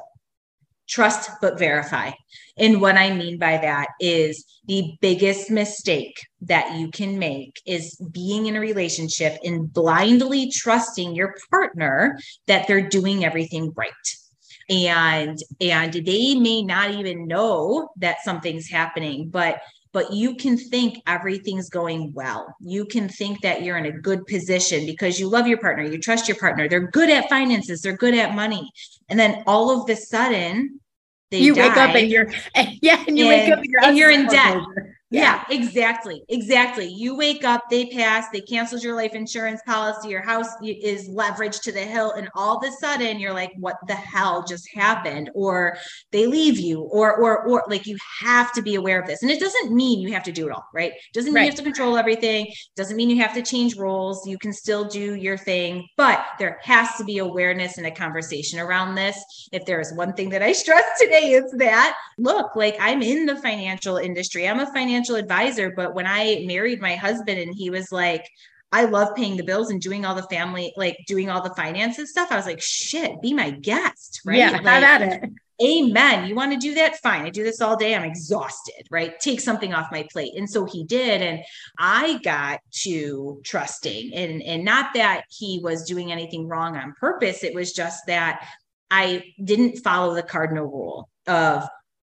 trust 0.87 1.29
but 1.41 1.59
verify. 1.59 2.11
And 2.57 2.81
what 2.81 2.95
I 2.95 3.13
mean 3.13 3.37
by 3.37 3.57
that 3.57 3.89
is 3.99 4.45
the 4.65 4.97
biggest 5.01 5.49
mistake 5.51 6.19
that 6.41 6.77
you 6.77 6.89
can 6.89 7.19
make 7.19 7.61
is 7.65 7.95
being 8.11 8.47
in 8.47 8.55
a 8.55 8.59
relationship 8.59 9.37
and 9.43 9.71
blindly 9.71 10.51
trusting 10.51 11.15
your 11.15 11.35
partner 11.49 12.17
that 12.47 12.67
they're 12.67 12.89
doing 12.89 13.23
everything 13.23 13.71
right. 13.75 13.91
And 14.69 15.41
and 15.61 15.93
they 15.93 16.35
may 16.35 16.61
not 16.61 16.91
even 16.91 17.25
know 17.25 17.89
that 17.97 18.23
something's 18.23 18.69
happening, 18.69 19.29
but 19.29 19.61
but 19.93 20.11
you 20.13 20.35
can 20.35 20.57
think 20.57 21.01
everything's 21.07 21.69
going 21.69 22.11
well. 22.13 22.53
You 22.59 22.85
can 22.85 23.07
think 23.09 23.41
that 23.41 23.63
you're 23.63 23.77
in 23.77 23.85
a 23.85 23.91
good 23.91 24.25
position 24.27 24.85
because 24.85 25.19
you 25.19 25.29
love 25.29 25.47
your 25.47 25.57
partner, 25.57 25.85
you 25.85 25.97
trust 25.97 26.27
your 26.27 26.37
partner, 26.37 26.67
they're 26.67 26.91
good 26.91 27.09
at 27.09 27.29
finances, 27.29 27.81
they're 27.81 27.97
good 27.97 28.13
at 28.13 28.35
money. 28.35 28.69
And 29.09 29.17
then 29.17 29.43
all 29.47 29.71
of 29.71 29.87
the 29.87 29.95
sudden, 29.95 30.79
you 31.31 31.55
die, 31.55 31.67
wake 31.67 31.77
up 31.77 31.95
and 31.95 32.09
you're 32.09 32.29
yeah, 32.81 33.03
and 33.07 33.17
you 33.17 33.25
and, 33.25 33.29
wake 33.29 33.51
up 33.51 33.59
and 33.59 33.67
you're, 33.67 33.83
and 33.83 33.97
you're 33.97 34.11
in 34.11 34.27
debt. 34.27 34.57
Over. 34.57 34.96
Yeah. 35.09 35.43
yeah. 35.49 35.57
exactly. 35.57 36.23
Exactly. 36.27 36.87
You 36.87 37.15
wake 37.15 37.45
up, 37.45 37.69
they 37.69 37.85
pass, 37.85 38.25
they 38.29 38.41
canceled 38.41 38.83
your 38.83 38.95
life 38.95 39.13
insurance 39.13 39.61
policy, 39.65 40.09
your 40.09 40.21
house 40.21 40.49
is 40.61 41.09
leveraged 41.09 41.61
to 41.63 41.71
the 41.71 41.81
hill, 41.81 42.11
and 42.11 42.29
all 42.35 42.57
of 42.57 42.67
a 42.67 42.71
sudden 42.73 43.19
you're 43.19 43.33
like, 43.33 43.51
what 43.57 43.77
the 43.87 43.95
hell 43.95 44.43
just 44.43 44.67
happened? 44.73 45.29
Or 45.33 45.77
they 46.11 46.27
leave 46.27 46.59
you, 46.59 46.81
or 46.81 47.15
or 47.15 47.47
or 47.47 47.63
like 47.69 47.87
you 47.87 47.97
have 48.19 48.51
to 48.53 48.61
be 48.61 48.75
aware 48.75 48.99
of 48.99 49.07
this. 49.07 49.21
And 49.21 49.31
it 49.31 49.39
doesn't 49.39 49.73
mean 49.73 49.99
you 49.99 50.11
have 50.13 50.23
to 50.23 50.31
do 50.31 50.47
it 50.47 50.51
all, 50.51 50.67
right? 50.73 50.91
Doesn't 51.13 51.33
mean 51.33 51.35
right. 51.35 51.43
you 51.45 51.51
have 51.51 51.57
to 51.59 51.63
control 51.63 51.97
everything, 51.97 52.51
doesn't 52.75 52.97
mean 52.97 53.09
you 53.09 53.21
have 53.21 53.33
to 53.35 53.41
change 53.41 53.77
roles. 53.77 54.27
You 54.27 54.37
can 54.37 54.51
still 54.51 54.85
do 54.85 55.15
your 55.15 55.37
thing, 55.37 55.87
but 55.95 56.25
there 56.37 56.59
has 56.63 56.95
to 56.97 57.05
be 57.05 57.19
awareness 57.19 57.77
and 57.77 57.87
a 57.87 57.91
conversation 57.91 58.59
around 58.59 58.95
this. 58.95 59.17
If 59.53 59.65
there 59.65 59.79
is 59.79 59.93
one 59.93 60.13
thing 60.13 60.29
that 60.29 60.43
I 60.43 60.51
stress 60.67 60.99
today, 60.99 61.33
it's 61.33 61.55
that 61.57 61.95
look, 62.17 62.55
like 62.55 62.75
I'm 62.79 63.01
in 63.01 63.25
the 63.25 63.37
financial 63.37 63.97
industry, 63.97 64.47
I'm 64.47 64.59
a 64.59 64.65
financial 64.73 64.96
financial 64.97 65.15
advisor, 65.15 65.71
but 65.75 65.93
when 65.93 66.07
I 66.07 66.43
married 66.47 66.81
my 66.81 66.95
husband 66.95 67.39
and 67.39 67.53
he 67.53 67.69
was 67.69 67.91
like, 67.91 68.27
I 68.71 68.85
love 68.85 69.15
paying 69.15 69.37
the 69.37 69.43
bills 69.43 69.69
and 69.69 69.79
doing 69.79 70.05
all 70.05 70.15
the 70.15 70.23
family, 70.23 70.73
like 70.75 70.97
doing 71.07 71.29
all 71.29 71.41
the 71.41 71.53
finances 71.55 72.09
stuff. 72.11 72.31
I 72.31 72.35
was 72.35 72.45
like, 72.45 72.61
shit, 72.61 73.21
be 73.21 73.33
my 73.33 73.51
guest. 73.51 74.21
Right. 74.25 74.39
Yeah, 74.39 74.51
like, 74.51 74.65
have 74.65 74.83
at 74.83 75.23
it. 75.23 75.31
Amen. 75.63 76.27
You 76.27 76.35
want 76.35 76.51
to 76.51 76.59
do 76.59 76.75
that? 76.75 76.97
Fine. 76.97 77.25
I 77.25 77.29
do 77.29 77.43
this 77.43 77.61
all 77.61 77.75
day. 77.77 77.95
I'm 77.95 78.03
exhausted, 78.03 78.85
right? 78.91 79.19
Take 79.19 79.39
something 79.39 79.73
off 79.73 79.87
my 79.91 80.05
plate. 80.11 80.33
And 80.35 80.49
so 80.49 80.65
he 80.65 80.83
did. 80.83 81.21
And 81.21 81.39
I 81.79 82.19
got 82.23 82.59
to 82.83 83.41
trusting 83.43 84.13
and, 84.13 84.43
and 84.43 84.65
not 84.65 84.93
that 84.95 85.23
he 85.29 85.59
was 85.63 85.85
doing 85.85 86.11
anything 86.11 86.47
wrong 86.47 86.75
on 86.75 86.93
purpose. 86.99 87.43
It 87.43 87.55
was 87.55 87.71
just 87.71 88.05
that 88.07 88.45
I 88.91 89.23
didn't 89.43 89.79
follow 89.79 90.13
the 90.13 90.23
cardinal 90.23 90.65
rule 90.65 91.09
of 91.25 91.67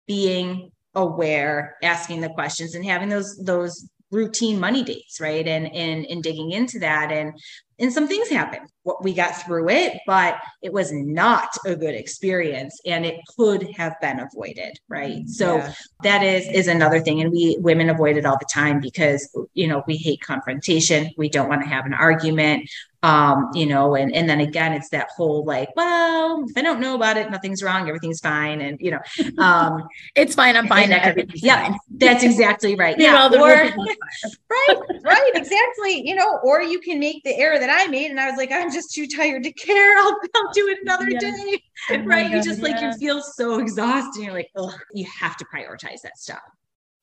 being 0.06 0.72
aware, 0.98 1.76
asking 1.82 2.20
the 2.20 2.28
questions 2.30 2.74
and 2.74 2.84
having 2.84 3.08
those 3.08 3.36
those 3.44 3.88
routine 4.10 4.58
money 4.58 4.82
dates, 4.82 5.20
right? 5.20 5.46
And 5.46 5.66
and 5.74 6.06
and 6.06 6.22
digging 6.22 6.50
into 6.52 6.78
that. 6.80 7.10
And 7.12 7.32
and 7.78 7.92
some 7.92 8.08
things 8.08 8.28
happened. 8.28 8.68
What 8.82 9.04
we 9.04 9.12
got 9.12 9.36
through 9.42 9.68
it, 9.68 9.98
but 10.06 10.38
it 10.62 10.72
was 10.72 10.92
not 10.92 11.50
a 11.66 11.76
good 11.76 11.94
experience 11.94 12.80
and 12.86 13.04
it 13.04 13.20
could 13.36 13.70
have 13.76 14.00
been 14.00 14.20
avoided, 14.20 14.78
right? 14.88 15.28
So 15.28 15.56
yeah. 15.56 15.72
that 16.02 16.22
is 16.22 16.48
is 16.48 16.68
another 16.68 17.00
thing. 17.00 17.20
And 17.20 17.30
we 17.30 17.56
women 17.60 17.90
avoid 17.90 18.16
it 18.16 18.26
all 18.26 18.38
the 18.38 18.48
time 18.52 18.80
because 18.80 19.28
you 19.54 19.68
know 19.68 19.82
we 19.86 19.96
hate 19.96 20.20
confrontation. 20.20 21.10
We 21.16 21.28
don't 21.28 21.48
want 21.48 21.62
to 21.62 21.68
have 21.68 21.86
an 21.86 21.94
argument 21.94 22.68
um 23.04 23.50
you 23.54 23.64
know 23.64 23.94
and 23.94 24.12
and 24.12 24.28
then 24.28 24.40
again 24.40 24.72
it's 24.72 24.88
that 24.88 25.08
whole 25.16 25.44
like 25.44 25.68
well 25.76 26.44
if 26.48 26.56
i 26.56 26.62
don't 26.62 26.80
know 26.80 26.96
about 26.96 27.16
it 27.16 27.30
nothing's 27.30 27.62
wrong 27.62 27.86
everything's 27.86 28.18
fine 28.18 28.60
and 28.60 28.76
you 28.80 28.90
know 28.90 28.98
um 29.38 29.86
it's 30.16 30.34
fine 30.34 30.56
i'm 30.56 30.66
fine 30.66 30.90
yeah 30.90 31.68
fine. 31.68 31.78
that's 31.90 32.24
exactly 32.24 32.74
right 32.74 32.96
yeah 32.98 33.28
or, 33.28 33.38
right 34.50 34.78
right 35.04 35.30
exactly 35.34 36.04
you 36.04 36.16
know 36.16 36.40
or 36.42 36.60
you 36.60 36.80
can 36.80 36.98
make 36.98 37.22
the 37.22 37.36
error 37.36 37.58
that 37.58 37.67
i 37.70 37.86
made 37.86 38.10
and 38.10 38.20
i 38.20 38.28
was 38.28 38.36
like 38.36 38.52
i'm 38.52 38.72
just 38.72 38.92
too 38.92 39.06
tired 39.06 39.42
to 39.42 39.52
care 39.52 39.96
i'll, 39.98 40.16
I'll 40.34 40.52
do 40.52 40.68
it 40.68 40.78
another 40.82 41.10
yeah. 41.10 41.18
day 41.18 41.62
oh 41.90 41.98
right 42.04 42.30
God, 42.30 42.36
you 42.36 42.42
just 42.42 42.60
yeah. 42.60 42.64
like 42.64 42.80
you 42.80 42.92
feel 42.98 43.22
so 43.22 43.58
exhausted 43.58 44.22
you're 44.22 44.32
like 44.32 44.50
oh 44.56 44.74
you 44.92 45.06
have 45.20 45.36
to 45.36 45.44
prioritize 45.52 46.00
that 46.02 46.16
stuff 46.16 46.40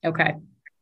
okay 0.04 0.34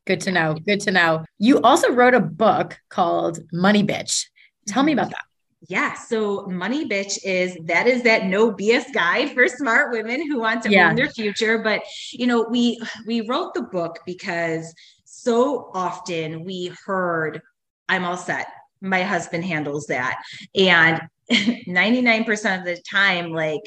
Good 0.07 0.20
to 0.23 0.33
know. 0.33 0.55
Good 0.55 0.81
to 0.81 0.90
know. 0.90 1.25
You 1.38 1.61
also 1.62 1.90
wrote 1.90 2.14
a 2.14 2.20
book 2.20 2.79
called 2.90 3.38
Money 3.53 3.83
Bitch. 3.83 4.27
Tell 4.66 4.83
me 4.83 4.92
mm-hmm. 4.92 4.99
about 5.01 5.11
that. 5.12 5.25
Yeah. 5.66 5.94
So 5.94 6.47
Money 6.47 6.87
Bitch 6.87 7.18
is 7.25 7.57
that 7.64 7.87
is 7.87 8.03
that 8.03 8.27
no 8.27 8.53
BS 8.53 8.92
guide 8.92 9.31
for 9.31 9.49
smart 9.49 9.92
women 9.92 10.31
who 10.31 10.40
want 10.40 10.62
to 10.64 10.70
yeah. 10.70 10.90
own 10.90 10.94
their 10.94 11.09
future. 11.09 11.59
But 11.59 11.83
you 12.12 12.27
know, 12.27 12.47
we 12.51 12.79
we 13.07 13.23
wrote 13.23 13.55
the 13.55 13.62
book 13.62 14.01
because 14.05 14.75
so 15.07 15.70
often 15.73 16.44
we 16.44 16.70
heard, 16.85 17.40
I'm 17.88 18.05
all 18.05 18.18
set. 18.18 18.47
My 18.80 19.02
husband 19.02 19.44
handles 19.44 19.87
that. 19.87 20.22
And 20.54 21.00
99% 21.30 22.58
of 22.58 22.64
the 22.64 22.80
time, 22.90 23.32
like 23.32 23.62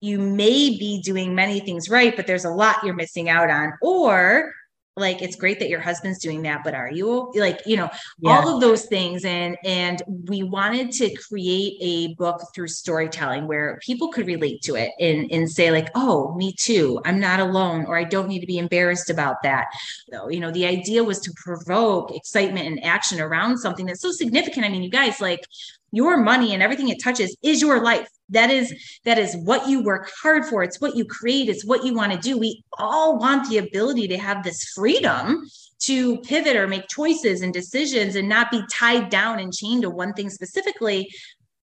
you 0.00 0.18
may 0.18 0.76
be 0.78 1.00
doing 1.02 1.34
many 1.34 1.60
things 1.60 1.88
right, 1.88 2.14
but 2.16 2.26
there's 2.26 2.44
a 2.44 2.50
lot 2.50 2.82
you're 2.84 2.94
missing 2.94 3.28
out 3.28 3.50
on. 3.50 3.72
Or 3.80 4.52
like 4.96 5.22
it's 5.22 5.36
great 5.36 5.58
that 5.58 5.68
your 5.68 5.80
husband's 5.80 6.18
doing 6.18 6.42
that 6.42 6.62
but 6.62 6.74
are 6.74 6.90
you 6.90 7.32
like 7.34 7.60
you 7.64 7.76
know 7.76 7.88
yeah. 8.18 8.30
all 8.30 8.54
of 8.54 8.60
those 8.60 8.86
things. 8.86 9.24
And 9.24 9.56
and 9.64 10.02
we 10.28 10.42
wanted 10.42 10.92
to 10.92 11.14
create 11.14 11.76
a 11.80 12.14
book 12.14 12.42
through 12.54 12.68
storytelling 12.68 13.46
where 13.46 13.78
people 13.82 14.08
could 14.08 14.26
relate 14.26 14.62
to 14.62 14.74
it 14.74 14.92
and 15.00 15.30
and 15.30 15.50
say 15.50 15.70
like 15.70 15.88
oh 15.94 16.34
me 16.34 16.54
too. 16.58 17.00
I'm 17.04 17.20
not 17.20 17.40
alone 17.40 17.86
or 17.86 17.96
i 17.96 18.04
don't 18.04 18.28
need 18.28 18.40
to 18.40 18.46
be 18.46 18.58
embarrassed 18.58 19.10
about 19.10 19.42
that. 19.42 19.66
So 20.12 20.28
you 20.28 20.40
know 20.40 20.50
the 20.50 20.66
idea 20.66 21.02
was 21.02 21.20
to 21.20 21.32
provoke 21.36 22.14
excitement 22.14 22.66
and 22.66 22.84
action 22.84 23.20
around 23.20 23.58
something 23.58 23.86
that's 23.86 24.02
so 24.02 24.12
significant. 24.12 24.66
I 24.66 24.68
mean 24.68 24.82
you 24.82 24.90
guys 24.90 25.20
like 25.20 25.46
your 25.92 26.16
money 26.16 26.54
and 26.54 26.62
everything 26.62 26.88
it 26.88 27.02
touches 27.02 27.36
is 27.42 27.60
your 27.60 27.82
life 27.82 28.08
that 28.32 28.50
is 28.50 28.74
that 29.04 29.18
is 29.18 29.36
what 29.36 29.68
you 29.68 29.82
work 29.82 30.10
hard 30.22 30.44
for. 30.44 30.62
It's 30.62 30.80
what 30.80 30.96
you 30.96 31.04
create. 31.04 31.48
It's 31.48 31.64
what 31.64 31.84
you 31.84 31.94
want 31.94 32.12
to 32.12 32.18
do. 32.18 32.38
We 32.38 32.64
all 32.78 33.18
want 33.18 33.48
the 33.48 33.58
ability 33.58 34.08
to 34.08 34.18
have 34.18 34.42
this 34.42 34.64
freedom 34.74 35.46
to 35.80 36.18
pivot 36.18 36.56
or 36.56 36.68
make 36.68 36.88
choices 36.88 37.42
and 37.42 37.52
decisions 37.52 38.14
and 38.14 38.28
not 38.28 38.50
be 38.50 38.62
tied 38.70 39.10
down 39.10 39.38
and 39.40 39.52
chained 39.52 39.82
to 39.82 39.90
one 39.90 40.12
thing 40.12 40.30
specifically. 40.30 41.10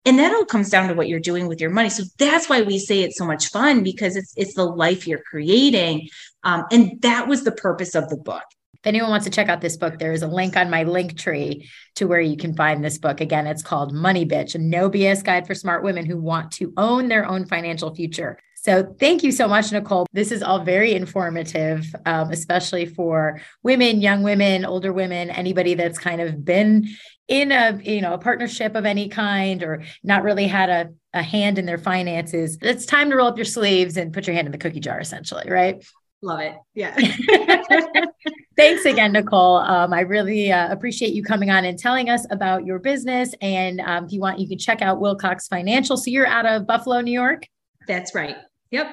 And 0.06 0.18
that 0.18 0.34
all 0.34 0.44
comes 0.44 0.68
down 0.68 0.88
to 0.88 0.94
what 0.94 1.08
you're 1.08 1.18
doing 1.18 1.48
with 1.48 1.60
your 1.60 1.70
money. 1.70 1.88
So 1.88 2.04
that's 2.18 2.48
why 2.48 2.62
we 2.62 2.78
say 2.78 3.02
it's 3.02 3.16
so 3.16 3.24
much 3.24 3.48
fun 3.48 3.82
because 3.82 4.16
it's 4.16 4.32
it's 4.36 4.54
the 4.54 4.64
life 4.64 5.06
you're 5.06 5.22
creating. 5.22 6.08
Um, 6.42 6.64
and 6.70 7.00
that 7.02 7.26
was 7.26 7.44
the 7.44 7.52
purpose 7.52 7.94
of 7.94 8.08
the 8.08 8.16
book 8.16 8.44
if 8.84 8.88
anyone 8.88 9.08
wants 9.08 9.24
to 9.24 9.30
check 9.30 9.48
out 9.48 9.62
this 9.62 9.78
book, 9.78 9.98
there 9.98 10.12
is 10.12 10.20
a 10.20 10.26
link 10.26 10.58
on 10.58 10.68
my 10.68 10.82
link 10.82 11.16
tree 11.16 11.70
to 11.94 12.06
where 12.06 12.20
you 12.20 12.36
can 12.36 12.54
find 12.54 12.84
this 12.84 12.98
book. 12.98 13.22
Again, 13.22 13.46
it's 13.46 13.62
called 13.62 13.94
Money 13.94 14.26
Bitch, 14.26 14.54
a 14.54 14.58
no 14.58 14.90
BS 14.90 15.24
guide 15.24 15.46
for 15.46 15.54
smart 15.54 15.82
women 15.82 16.04
who 16.04 16.18
want 16.18 16.52
to 16.52 16.70
own 16.76 17.08
their 17.08 17.26
own 17.26 17.46
financial 17.46 17.94
future. 17.94 18.38
So 18.56 18.94
thank 19.00 19.22
you 19.22 19.32
so 19.32 19.48
much, 19.48 19.70
Nicholle. 19.70 20.04
This 20.12 20.30
is 20.30 20.42
all 20.42 20.64
very 20.64 20.92
informative, 20.92 21.86
um, 22.04 22.30
especially 22.30 22.84
for 22.84 23.40
women, 23.62 24.02
young 24.02 24.22
women, 24.22 24.66
older 24.66 24.92
women, 24.92 25.30
anybody 25.30 25.72
that's 25.72 25.98
kind 25.98 26.20
of 26.20 26.44
been 26.44 26.86
in 27.26 27.52
a 27.52 27.80
you 27.82 28.02
know 28.02 28.12
a 28.12 28.18
partnership 28.18 28.74
of 28.74 28.84
any 28.84 29.08
kind 29.08 29.62
or 29.62 29.82
not 30.02 30.24
really 30.24 30.46
had 30.46 30.68
a, 30.68 30.90
a 31.14 31.22
hand 31.22 31.58
in 31.58 31.64
their 31.64 31.78
finances. 31.78 32.58
It's 32.60 32.84
time 32.84 33.08
to 33.08 33.16
roll 33.16 33.28
up 33.28 33.38
your 33.38 33.46
sleeves 33.46 33.96
and 33.96 34.12
put 34.12 34.26
your 34.26 34.34
hand 34.34 34.46
in 34.46 34.52
the 34.52 34.58
cookie 34.58 34.80
jar, 34.80 35.00
essentially, 35.00 35.50
right? 35.50 35.82
Love 36.20 36.40
it. 36.40 36.54
Yeah. 36.74 36.96
Thanks 38.56 38.84
again, 38.84 39.12
Nicholle. 39.12 39.68
Um, 39.68 39.92
I 39.92 40.00
really 40.00 40.52
uh, 40.52 40.70
appreciate 40.70 41.12
you 41.12 41.24
coming 41.24 41.50
on 41.50 41.64
and 41.64 41.76
telling 41.76 42.08
us 42.08 42.24
about 42.30 42.64
your 42.64 42.78
business. 42.78 43.34
And 43.40 43.80
um, 43.80 44.04
if 44.04 44.12
you 44.12 44.20
want, 44.20 44.38
you 44.38 44.46
can 44.46 44.58
check 44.58 44.80
out 44.80 45.00
Wilcox 45.00 45.48
Financial. 45.48 45.96
So 45.96 46.10
you're 46.10 46.26
out 46.26 46.46
of 46.46 46.66
Buffalo, 46.66 47.00
New 47.00 47.12
York? 47.12 47.46
That's 47.88 48.14
right. 48.14 48.36
Yep. 48.70 48.86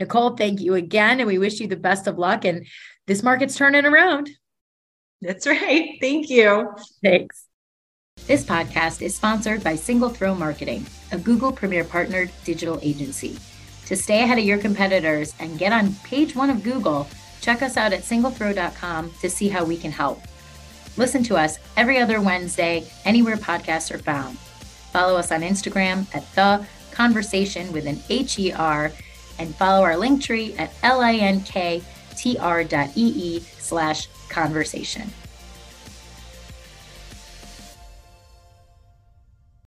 Nicholle, 0.00 0.38
thank 0.38 0.60
you 0.60 0.74
again. 0.74 1.18
And 1.18 1.26
we 1.26 1.38
wish 1.38 1.58
you 1.58 1.66
the 1.66 1.76
best 1.76 2.06
of 2.06 2.16
luck. 2.16 2.44
And 2.44 2.64
this 3.06 3.22
market's 3.22 3.56
turning 3.56 3.84
around. 3.84 4.30
That's 5.20 5.46
right. 5.46 5.98
Thank 6.00 6.30
you. 6.30 6.72
Thanks. 7.02 7.46
This 8.26 8.44
podcast 8.44 9.02
is 9.02 9.16
sponsored 9.16 9.64
by 9.64 9.74
Single 9.74 10.08
Throw 10.08 10.34
Marketing, 10.34 10.86
a 11.10 11.18
Google 11.18 11.50
Premier 11.50 11.84
partnered 11.84 12.30
digital 12.44 12.78
agency. 12.82 13.38
To 13.86 13.96
stay 13.96 14.22
ahead 14.22 14.38
of 14.38 14.44
your 14.44 14.58
competitors 14.58 15.34
and 15.40 15.58
get 15.58 15.72
on 15.72 15.94
page 16.04 16.36
one 16.36 16.48
of 16.48 16.62
Google, 16.62 17.08
Check 17.40 17.62
us 17.62 17.76
out 17.76 17.92
at 17.92 18.02
singlethrow.com 18.02 19.12
to 19.20 19.30
see 19.30 19.48
how 19.48 19.64
we 19.64 19.76
can 19.76 19.92
help. 19.92 20.22
Listen 20.96 21.22
to 21.24 21.36
us 21.36 21.58
every 21.76 21.98
other 21.98 22.20
Wednesday, 22.20 22.86
anywhere 23.04 23.36
podcasts 23.36 23.92
are 23.94 23.98
found. 23.98 24.38
Follow 24.92 25.16
us 25.16 25.32
on 25.32 25.40
Instagram 25.40 26.06
at 26.14 26.30
The 26.34 26.66
Conversation 26.90 27.72
with 27.72 27.86
an 27.86 28.00
H 28.08 28.38
E 28.38 28.52
R 28.52 28.92
and 29.38 29.54
follow 29.54 29.82
our 29.82 29.96
link 29.96 30.22
tree 30.22 30.54
at 30.54 30.74
linktr.ee 30.82 31.80
slash 33.40 34.08
conversation. 34.28 35.10